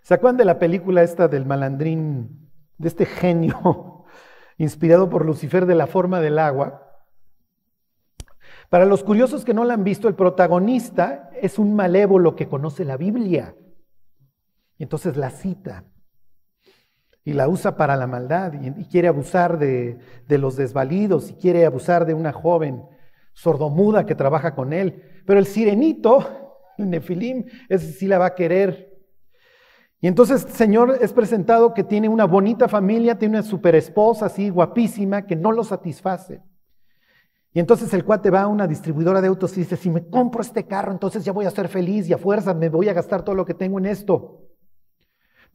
[0.00, 3.95] ¿Se acuerdan de la película esta del malandrín, de este genio
[4.58, 6.86] inspirado por Lucifer de la forma del agua?
[8.68, 12.84] Para los curiosos que no la han visto, el protagonista es un malévolo que conoce
[12.84, 13.54] la Biblia.
[14.78, 15.84] Y entonces la cita
[17.24, 19.98] y la usa para la maldad y, quiere abusar de,
[20.28, 22.84] los desvalidos y quiere abusar de una joven
[23.32, 25.02] sordomuda que trabaja con él.
[25.26, 26.26] Pero el sirenito,
[26.78, 28.85] el nefilim, ese sí la va a querer.
[30.00, 34.26] Y entonces el Señor es presentado que tiene una bonita familia, tiene una super esposa
[34.26, 36.42] así guapísima que no lo satisface.
[37.52, 40.42] Y entonces el cuate va a una distribuidora de autos y dice, si me compro
[40.42, 43.22] este carro, entonces ya voy a ser feliz y a fuerza me voy a gastar
[43.22, 44.46] todo lo que tengo en esto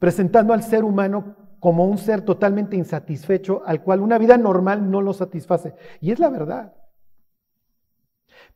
[0.02, 5.00] presentando al ser humano como un ser totalmente insatisfecho, al cual una vida normal no
[5.00, 5.76] lo satisface.
[6.00, 6.74] Y es la verdad.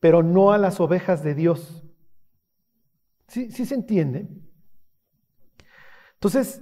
[0.01, 1.85] Pero no a las ovejas de Dios.
[3.29, 4.29] ¿Sí, sí se entiende?
[6.17, 6.61] Entonces,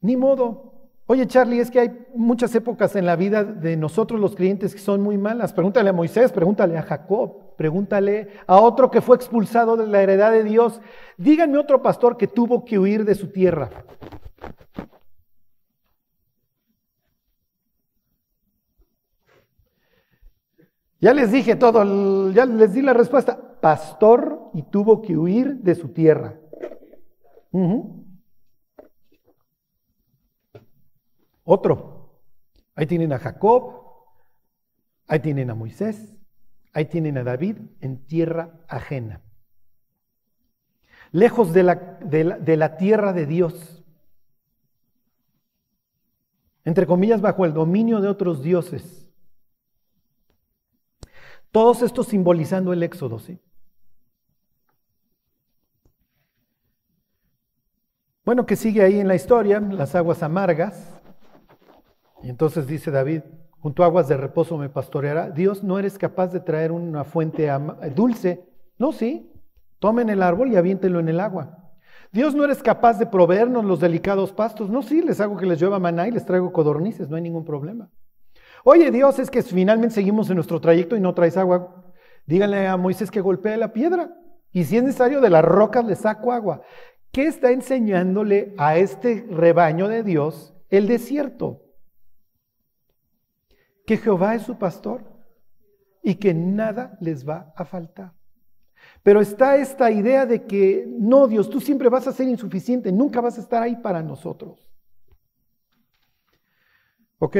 [0.00, 0.70] ni modo,
[1.10, 4.80] Oye, Charlie, es que hay muchas épocas en la vida de nosotros los creyentes que
[4.80, 5.52] son muy malas.
[5.52, 10.30] Pregúntale a Moisés, pregúntale a Jacob, pregúntale a otro que fue expulsado de la heredad
[10.30, 10.80] de Dios.
[11.16, 13.70] Díganme otro pastor que tuvo que huir de su tierra.
[21.00, 23.58] Ya les dije todo, ya les di la respuesta.
[23.60, 26.36] Pastor y tuvo que huir de su tierra.
[31.44, 32.20] Otro.
[32.74, 33.84] Ahí tienen a Jacob,
[35.06, 36.16] ahí tienen a Moisés,
[36.72, 39.22] ahí tienen a David en tierra ajena.
[41.12, 43.84] Lejos de la, de la, tierra de Dios.
[46.64, 49.08] Entre comillas, bajo el dominio de otros dioses.
[51.50, 53.40] Todos estos simbolizando el éxodo, ¿sí?
[58.24, 60.94] Bueno, que sigue ahí en la historia, las aguas amargas.
[62.22, 63.22] Y entonces dice David,
[63.60, 65.30] junto a aguas de reposo me pastoreará.
[65.30, 67.50] Dios, no eres capaz de traer una fuente
[67.94, 68.46] dulce.
[68.78, 69.32] No, sí.
[69.78, 71.72] Tomen el árbol y aviéntenlo en el agua.
[72.12, 74.68] Dios, no eres capaz de proveernos los delicados pastos.
[74.68, 77.46] No, sí, les hago que les llueva maná y les traigo codornices, no hay ningún
[77.46, 77.88] problema.
[78.64, 81.84] Oye, Dios, es que finalmente seguimos en nuestro trayecto y no traes agua.
[82.26, 84.10] Díganle a Moisés que golpee la piedra.
[84.52, 86.60] Y si es necesario, de las rocas le saco agua.
[87.12, 91.60] ¿Qué está enseñándole a este rebaño de Dios el desierto?
[93.90, 95.02] que Jehová es su pastor
[96.00, 98.12] y que nada les va a faltar.
[99.02, 103.20] Pero está esta idea de que no, Dios, tú siempre vas a ser insuficiente, nunca
[103.20, 104.70] vas a estar ahí para nosotros.
[107.18, 107.36] ¿Ok?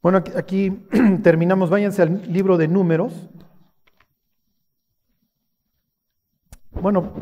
[0.00, 0.70] Bueno, aquí,
[1.22, 3.28] terminamos, váyanse al libro de números.
[6.80, 7.12] Bueno,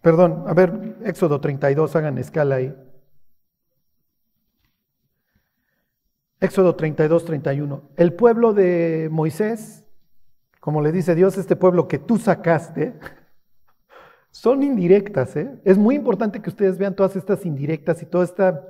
[0.00, 2.74] perdón, a ver, Éxodo 32, hagan escala ahí.
[6.40, 7.90] Éxodo 32, 31.
[7.96, 9.84] El pueblo de Moisés,
[10.60, 12.98] como le dice Dios, este pueblo que tú sacaste,
[14.30, 15.36] son indirectas.
[15.36, 15.60] ¿eh?
[15.64, 18.68] Es muy importante que ustedes vean todas estas indirectas y toda esta,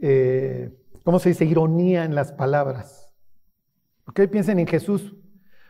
[0.00, 3.14] eh, ¿cómo se dice?, ironía en las palabras.
[4.06, 4.20] ¿Ok?
[4.30, 5.14] Piensen en Jesús.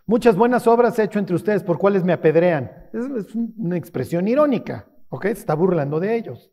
[0.07, 2.70] Muchas buenas obras he hecho entre ustedes, por cuales me apedrean.
[2.92, 4.88] Es, una expresión irónica.
[5.09, 5.24] ¿Ok?
[5.24, 6.53] Se está burlando de ellos.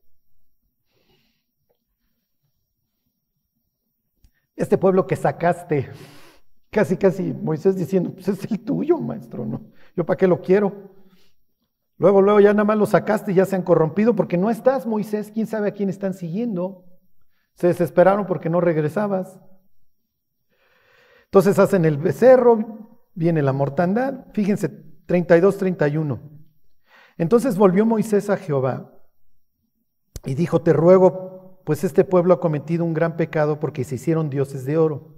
[4.60, 5.90] este pueblo que sacaste,
[6.70, 9.62] casi, casi Moisés diciendo, pues es el tuyo, maestro, ¿no?
[9.96, 10.92] Yo para qué lo quiero.
[11.98, 14.86] Luego, luego ya nada más lo sacaste y ya se han corrompido porque no estás,
[14.86, 16.84] Moisés, quién sabe a quién están siguiendo.
[17.56, 19.40] Se desesperaron porque no regresabas.
[21.26, 22.89] Entonces hacen el becerro,
[23.20, 24.26] viene la mortandad.
[24.34, 24.70] Fíjense,
[25.06, 26.22] 32, 31.
[27.18, 28.94] Entonces volvió Moisés a Jehová
[30.24, 34.30] y dijo, te ruego, pues este pueblo ha cometido un gran pecado porque se hicieron
[34.30, 35.18] dioses de oro.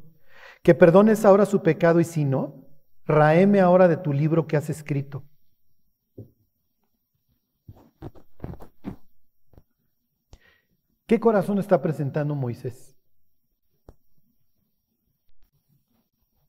[0.64, 2.66] Que perdones ahora su pecado y si no,
[3.06, 5.24] raeme ahora de tu libro que has escrito.
[11.06, 12.96] ¿Qué corazón está presentando Moisés?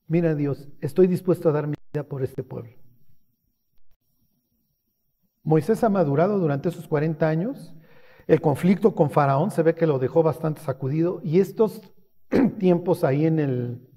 [0.07, 2.73] Mira Dios, estoy dispuesto a dar mi vida por este pueblo.
[5.43, 7.73] Moisés ha madurado durante esos 40 años.
[8.27, 11.81] El conflicto con Faraón se ve que lo dejó bastante sacudido y estos
[12.59, 13.87] tiempos ahí en el,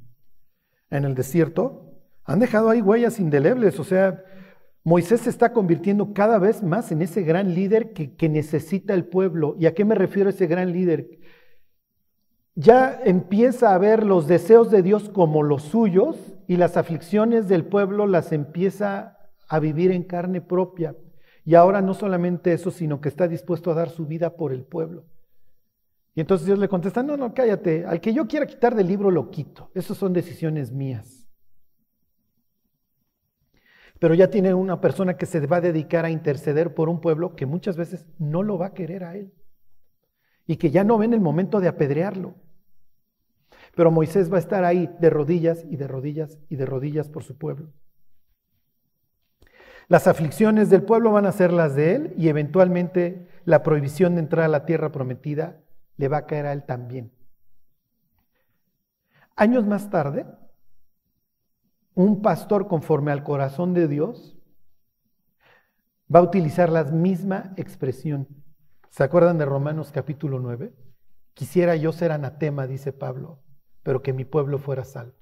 [0.90, 1.92] en el desierto
[2.24, 3.78] han dejado ahí huellas indelebles.
[3.78, 4.24] O sea,
[4.82, 9.04] Moisés se está convirtiendo cada vez más en ese gran líder que, que necesita el
[9.06, 9.56] pueblo.
[9.58, 11.08] ¿Y a qué me refiero ese gran líder?
[12.56, 16.16] Ya empieza a ver los deseos de Dios como los suyos
[16.48, 20.96] y las aflicciones del pueblo las empieza a vivir en carne propia.
[21.44, 24.64] Y ahora no solamente eso, sino que está dispuesto a dar su vida por el
[24.64, 25.04] pueblo.
[26.16, 29.12] Y entonces Dios le contesta, no, no, cállate, al que yo quiera quitar del libro
[29.12, 31.26] lo quito, esas son decisiones mías
[33.98, 37.34] pero ya tiene una persona que se va a dedicar a interceder por un pueblo
[37.34, 39.32] que muchas veces no lo va a querer a él
[40.46, 42.34] y que ya no ven el momento de apedrearlo.
[43.76, 47.24] Pero Moisés va a estar ahí de rodillas y de rodillas y de rodillas por
[47.24, 47.74] su pueblo.
[49.86, 54.22] Las aflicciones del pueblo van a ser las de él y eventualmente la prohibición de
[54.22, 55.60] entrar a la tierra prometida
[55.98, 57.12] le va a caer a él también.
[59.36, 60.24] Años más tarde,
[61.94, 64.38] un pastor conforme al corazón de Dios
[66.12, 68.26] va a utilizar la misma expresión.
[68.88, 70.72] ¿Se acuerdan de Romanos capítulo 9?
[71.34, 73.42] Quisiera yo ser anatema, dice Pablo,
[73.86, 75.14] pero que mi pueblo fuera salvo.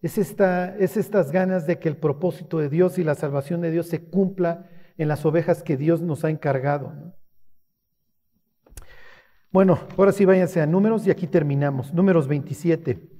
[0.00, 3.72] Es, esta, es estas ganas de que el propósito de Dios y la salvación de
[3.72, 6.92] Dios se cumpla en las ovejas que Dios nos ha encargado.
[9.50, 11.92] Bueno, ahora sí váyanse a números y aquí terminamos.
[11.92, 13.10] Números 27.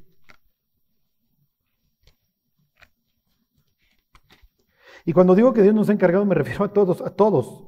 [5.06, 7.66] Y cuando digo que Dios nos ha encargado, me refiero a todos, a todos.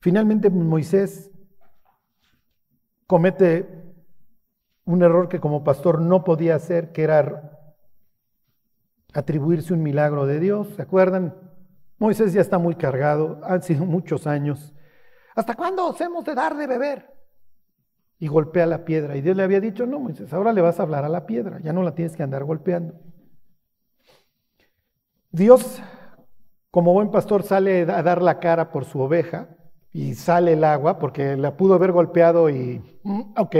[0.00, 1.27] Finalmente Moisés
[3.08, 3.66] comete
[4.84, 7.74] un error que como pastor no podía hacer, que era
[9.12, 10.68] atribuirse un milagro de Dios.
[10.76, 11.34] ¿Se acuerdan?
[11.98, 14.72] Moisés ya está muy cargado, han sido muchos años.
[15.34, 17.18] ¿Hasta cuándo os hemos de dar de beber?
[18.18, 19.16] y golpea la piedra.
[19.16, 21.60] Y Dios le había dicho, no, Moisés, ahora le vas a hablar a la piedra,
[21.60, 22.94] ya no la tienes que andar golpeando.
[25.30, 25.80] Dios,
[26.70, 29.57] como buen pastor, sale a dar la cara por su oveja
[29.98, 32.80] y sale el agua porque la pudo haber golpeado y,
[33.36, 33.56] ok,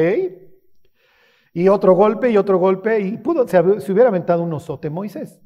[1.52, 5.40] y otro golpe y otro golpe y pudo, se, se hubiera aventado un osote Moisés.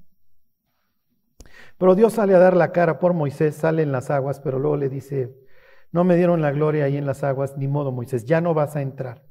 [1.78, 4.76] Pero Dios sale a dar la cara por Moisés, sale en las aguas, pero luego
[4.76, 5.34] le dice,
[5.92, 8.76] no me dieron la gloria ahí en las aguas, ni modo Moisés, ya no vas
[8.76, 9.22] a entrar.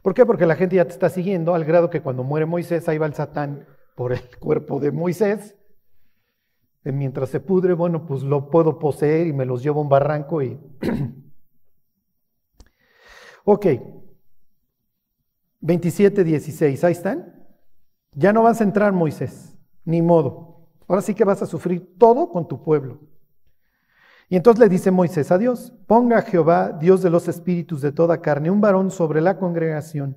[0.00, 0.24] ¿Por qué?
[0.24, 3.04] Porque la gente ya te está siguiendo al grado que cuando muere Moisés, ahí va
[3.04, 5.54] el Satán por el cuerpo de Moisés.
[6.84, 9.88] Y mientras se pudre, bueno, pues lo puedo poseer y me los llevo a un
[9.88, 10.60] barranco y...
[13.44, 13.66] ok.
[15.60, 17.46] 27, 16, ahí están.
[18.12, 20.68] Ya no vas a entrar, Moisés, ni modo.
[20.86, 23.00] Ahora sí que vas a sufrir todo con tu pueblo.
[24.28, 27.92] Y entonces le dice Moisés a Dios, ponga a Jehová, Dios de los espíritus de
[27.92, 30.16] toda carne, un varón sobre la congregación,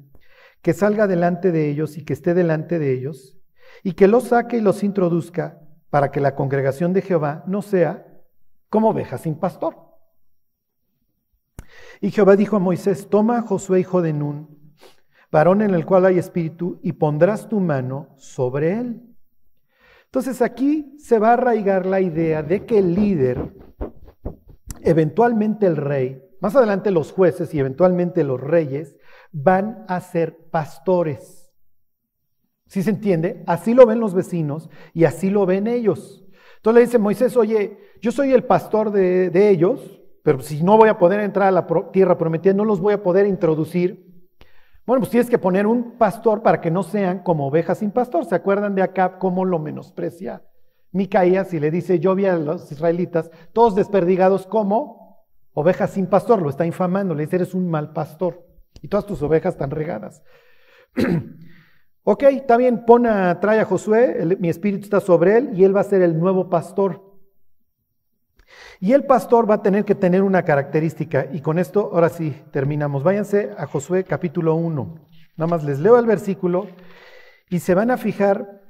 [0.62, 3.38] que salga delante de ellos y que esté delante de ellos,
[3.84, 8.06] y que los saque y los introduzca, para que la congregación de Jehová no sea
[8.70, 9.76] como oveja sin pastor.
[12.02, 14.76] Y Jehová dijo a Moisés, toma a Josué hijo de Nun,
[15.32, 19.16] varón en el cual hay espíritu, y pondrás tu mano sobre él.
[20.06, 23.54] Entonces aquí se va a arraigar la idea de que el líder
[24.88, 28.96] eventualmente el rey, más adelante los jueces y eventualmente los reyes
[29.32, 31.37] van a ser pastores.
[32.68, 33.44] ¿Sí se entiende?
[33.48, 36.26] Así lo ven los vecinos y así lo ven ellos.
[36.58, 40.78] Entonces le dice Moisés, oye, yo soy el pastor de, de ellos, pero si no
[40.78, 44.06] voy a poder entrar a la tierra prometida, no los voy a poder introducir.
[44.86, 48.26] Bueno, pues tienes que poner un pastor para que no sean como ovejas sin pastor.
[48.26, 50.44] ¿Se acuerdan de acá cómo lo menosprecia
[50.92, 56.42] Micaías y le dice, yo vi a los israelitas todos desperdigados como ovejas sin pastor,
[56.42, 58.46] lo está infamando, le dice, eres un mal pastor
[58.82, 60.24] y todas tus ovejas están regadas.
[62.10, 65.76] ok, está bien, pon a, trae a Josué, mi espíritu está sobre él y él
[65.76, 67.04] va a ser el nuevo pastor.
[68.80, 72.42] Y el pastor va a tener que tener una característica, y con esto ahora sí
[72.52, 73.04] terminamos.
[73.04, 74.96] Váyanse a Josué capítulo 1.
[75.36, 76.68] Nada más les leo el versículo
[77.50, 78.62] y se van a fijar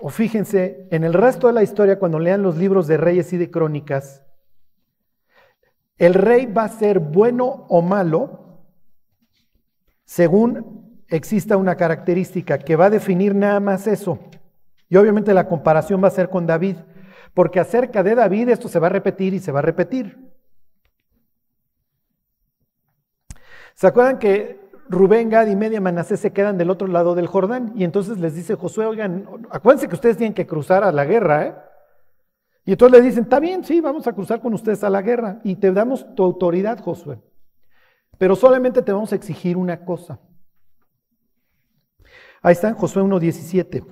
[0.00, 3.38] o fíjense, en el resto de la historia, cuando lean los libros de reyes y
[3.38, 4.24] de crónicas,
[5.96, 8.62] el rey va a ser bueno o malo
[10.04, 14.18] según exista una característica que va a definir nada más eso.
[14.88, 16.76] Y obviamente la comparación va a ser con David,
[17.34, 20.28] porque acerca de David esto se va a repetir y se va a repetir.
[23.74, 27.72] ¿Se acuerdan que Rubén, Gad y media Manasés se quedan del otro lado del Jordán?
[27.76, 31.46] Y entonces les dice Josué, oigan, acuérdense que ustedes tienen que cruzar a la guerra,
[31.46, 31.54] ¿eh?
[32.64, 35.40] Y entonces le dicen, está bien, sí, vamos a cruzar con ustedes a la guerra
[35.42, 37.18] y te damos tu autoridad, Josué.
[38.18, 40.18] Pero solamente te vamos a exigir una cosa.
[42.42, 43.84] Ahí está, Josué 1.17.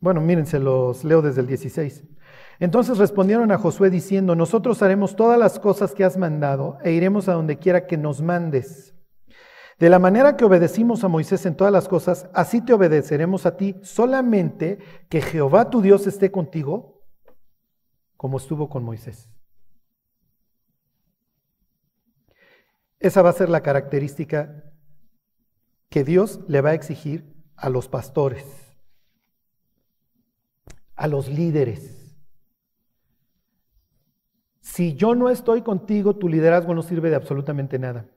[0.00, 2.04] Bueno, miren, se los leo desde el 16.
[2.60, 7.28] Entonces respondieron a Josué diciendo, nosotros haremos todas las cosas que has mandado e iremos
[7.28, 8.94] a donde quiera que nos mandes.
[9.78, 13.56] De la manera que obedecimos a Moisés en todas las cosas, así te obedeceremos a
[13.56, 17.02] ti, solamente que Jehová tu Dios esté contigo,
[18.16, 19.33] como estuvo con Moisés.
[23.04, 24.64] Esa va a ser la característica
[25.90, 28.46] que Dios le va a exigir a los pastores,
[30.96, 32.16] a los líderes.
[34.62, 38.08] Si yo no estoy contigo, tu liderazgo no sirve de absolutamente nada.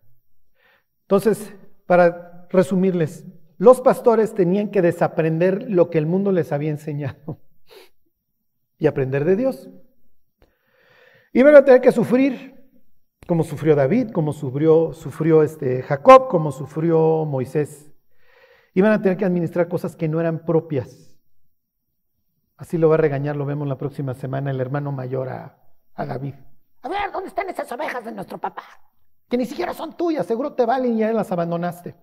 [1.01, 1.53] Entonces,
[1.85, 3.25] para resumirles,
[3.57, 7.41] los pastores tenían que desaprender lo que el mundo les había enseñado
[8.77, 9.69] y aprender de Dios.
[11.33, 12.57] Iban a tener que sufrir,
[13.28, 17.91] como sufrió David, como sufrió, sufrió este Jacob, como sufrió Moisés.
[18.73, 21.15] Iban a tener que administrar cosas que no eran propias.
[22.55, 25.59] Así lo va a regañar, lo vemos la próxima semana, el hermano mayor a,
[25.93, 26.34] a David.
[26.82, 28.63] A ver, ¿dónde están esas ovejas de nuestro papá?
[29.30, 31.95] que ni siquiera son tuyas, seguro te valen y ya las abandonaste.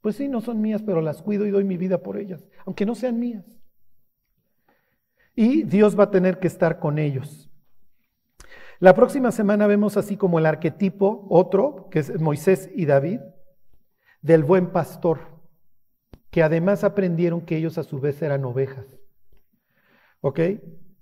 [0.00, 2.86] Pues sí, no son mías, pero las cuido y doy mi vida por ellas, aunque
[2.86, 3.44] no sean mías.
[5.34, 7.47] Y Dios va a tener que estar con ellos.
[8.80, 13.20] La próxima semana vemos así como el arquetipo, otro, que es Moisés y David,
[14.22, 15.18] del buen pastor,
[16.30, 18.86] que además aprendieron que ellos a su vez eran ovejas.
[20.20, 20.40] ¿Ok?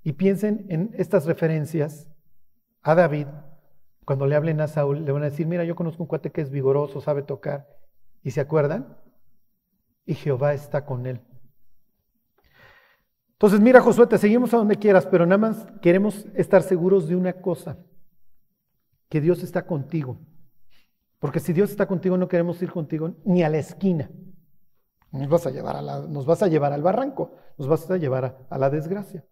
[0.02, 2.10] Y piensen en estas referencias
[2.82, 3.26] a David
[4.06, 6.40] cuando le hablen a Saúl, le van a decir, mira, yo conozco un cuate que
[6.40, 7.66] es vigoroso, sabe tocar.
[8.22, 8.96] ¿Y se acuerdan?
[10.04, 11.20] Y Jehová está con él.
[13.36, 17.16] Entonces, mira, Josué, te seguimos a donde quieras, pero nada más queremos estar seguros de
[17.16, 17.76] una cosa,
[19.10, 20.18] que Dios está contigo.
[21.18, 24.10] Porque si Dios está contigo, no queremos ir contigo ni a la esquina.
[25.12, 27.98] Nos vas a llevar, a la, nos vas a llevar al barranco, nos vas a
[27.98, 29.24] llevar a la desgracia.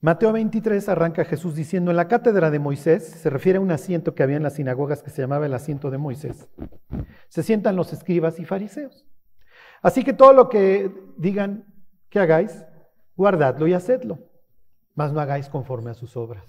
[0.00, 4.14] Mateo 23 arranca Jesús diciendo, en la cátedra de Moisés, se refiere a un asiento
[4.14, 6.48] que había en las sinagogas que se llamaba el asiento de Moisés,
[7.28, 9.06] se sientan los escribas y fariseos.
[9.82, 11.64] Así que todo lo que digan
[12.08, 12.64] que hagáis,
[13.16, 14.18] guardadlo y hacedlo,
[14.94, 16.44] mas no hagáis conforme a sus obras.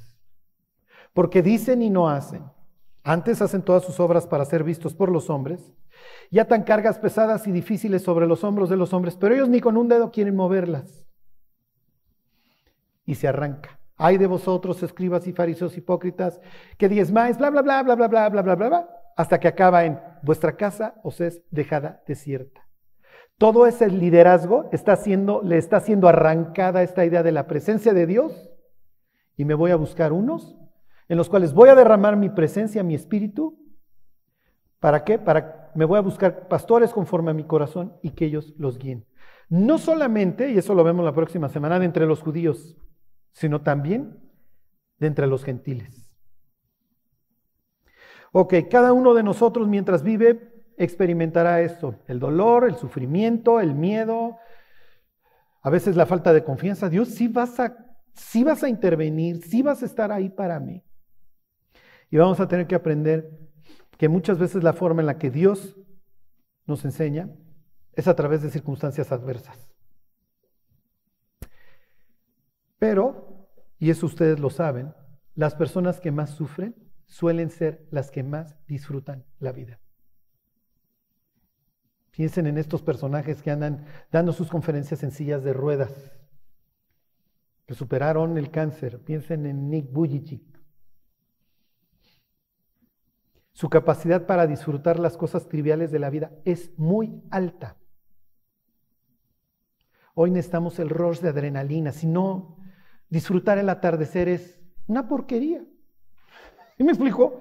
[1.13, 2.43] Porque dicen y no hacen.
[3.03, 5.73] Antes hacen todas sus obras para ser vistos por los hombres,
[6.29, 9.59] y atan cargas pesadas y difíciles sobre los hombros de los hombres, pero ellos ni
[9.59, 11.05] con un dedo quieren moverlas
[13.05, 13.79] y se arranca.
[13.97, 16.39] Hay de vosotros, escribas y fariseos hipócritas,
[16.77, 19.83] que diezmáis, bla, bla, bla, bla, bla, bla, bla, bla, bla, bla, hasta que acaba
[19.83, 22.68] en vuestra casa os es dejada desierta.
[23.39, 28.05] Todo ese liderazgo está siendo, le está siendo arrancada esta idea de la presencia de
[28.05, 28.51] Dios
[29.37, 30.57] y me voy a buscar unos
[31.07, 33.57] en los cuales voy a derramar mi presencia, mi espíritu.
[34.81, 35.17] ¿Para qué?
[35.17, 39.05] Para me voy a buscar pastores conforme a mi corazón y que ellos los guíen.
[39.47, 42.77] No solamente, y eso lo vemos la próxima semana, de entre los judíos,
[43.31, 44.19] sino también
[44.97, 46.11] de entre los gentiles.
[48.33, 54.37] Ok, cada uno de nosotros mientras vive experimentará esto, el dolor, el sufrimiento, el miedo,
[55.61, 56.89] a veces la falta de confianza.
[56.89, 57.75] Dios, sí vas a,
[58.13, 60.83] sí vas a intervenir, sí vas a estar ahí para mí.
[62.09, 63.29] Y vamos a tener que aprender
[63.97, 65.75] que muchas veces la forma en la que Dios
[66.65, 67.29] nos enseña
[67.93, 69.69] es a través de circunstancias adversas.
[72.79, 74.93] Pero, y eso ustedes lo saben,
[75.35, 76.73] las personas que más sufren
[77.05, 79.81] suelen ser las que más disfrutan la vida.
[82.19, 86.11] Piensen en estos personajes que andan dando sus conferencias en sillas de ruedas,
[87.65, 89.01] que superaron el cáncer.
[89.01, 90.43] Piensen en Nick Bujicic.
[93.53, 97.77] Su capacidad para disfrutar las cosas triviales de la vida es muy alta.
[100.13, 102.57] Hoy necesitamos el rush de adrenalina, si no,
[103.07, 105.63] disfrutar el atardecer es una porquería.
[106.77, 107.39] ¿Y me explico?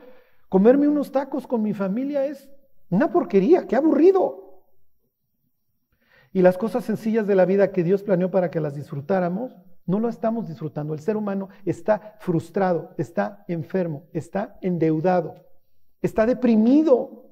[0.48, 2.48] Comerme unos tacos con mi familia es
[2.90, 4.47] una porquería, qué aburrido.
[6.39, 9.99] Y las cosas sencillas de la vida que Dios planeó para que las disfrutáramos, no
[9.99, 10.95] lo estamos disfrutando.
[10.95, 15.34] El ser humano está frustrado, está enfermo, está endeudado,
[16.01, 17.28] está deprimido.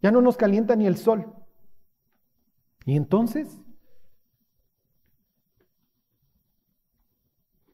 [0.00, 1.34] Ya no nos calienta ni el sol.
[2.84, 3.60] Y entonces,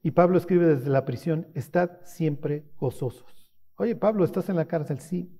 [0.02, 3.52] y Pablo escribe desde la prisión, estad siempre gozosos.
[3.76, 4.98] Oye, Pablo, ¿estás en la cárcel?
[5.00, 5.38] Sí.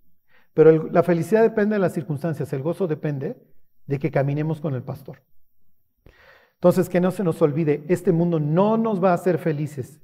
[0.53, 3.52] Pero la felicidad depende de las circunstancias, el gozo depende
[3.87, 5.23] de que caminemos con el pastor.
[6.55, 10.01] Entonces, que no se nos olvide, este mundo no nos va a hacer felices,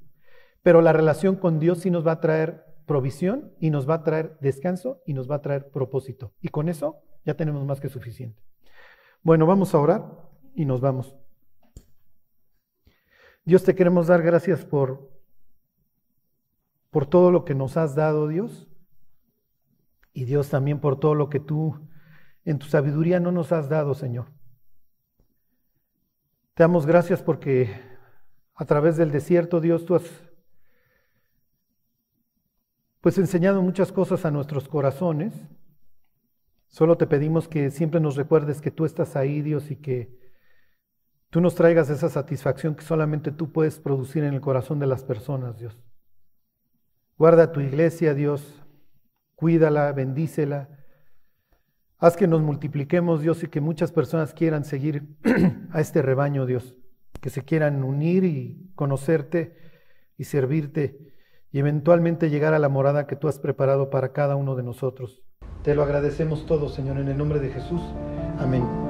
[0.61, 4.03] pero la relación con Dios sí nos va a traer provisión y nos va a
[4.03, 6.33] traer descanso y nos va a traer propósito.
[6.41, 8.41] Y con eso ya tenemos más que suficiente.
[9.21, 11.15] Bueno, vamos a orar y nos vamos.
[13.45, 15.09] Dios, te queremos dar gracias por,
[16.89, 18.67] por todo lo que nos has dado, Dios.
[20.11, 21.88] Y Dios también por todo lo que tú
[22.49, 24.25] en tu sabiduría no nos has dado, Señor.
[26.55, 27.69] Te damos gracias porque
[28.55, 30.03] a través del desierto, Dios, tú has
[33.01, 35.33] pues enseñado muchas cosas a nuestros corazones.
[36.67, 40.19] Solo te pedimos que siempre nos recuerdes que tú estás ahí, Dios, y que
[41.29, 45.03] tú nos traigas esa satisfacción que solamente tú puedes producir en el corazón de las
[45.03, 45.77] personas, Dios.
[47.15, 48.63] Guarda tu iglesia, Dios,
[49.35, 50.78] cuídala, bendícela.
[51.99, 55.17] Haz que nos multipliquemos, Dios, y que muchas personas quieran seguir
[55.71, 56.75] a este rebaño, Dios,
[57.19, 59.57] que se quieran unir y conocerte
[60.17, 61.13] y servirte
[61.51, 65.23] y eventualmente llegar a la morada que tú has preparado para cada uno de nosotros.
[65.63, 67.81] Te lo agradecemos todo, Señor, en el nombre de Jesús.
[68.37, 68.88] Amén.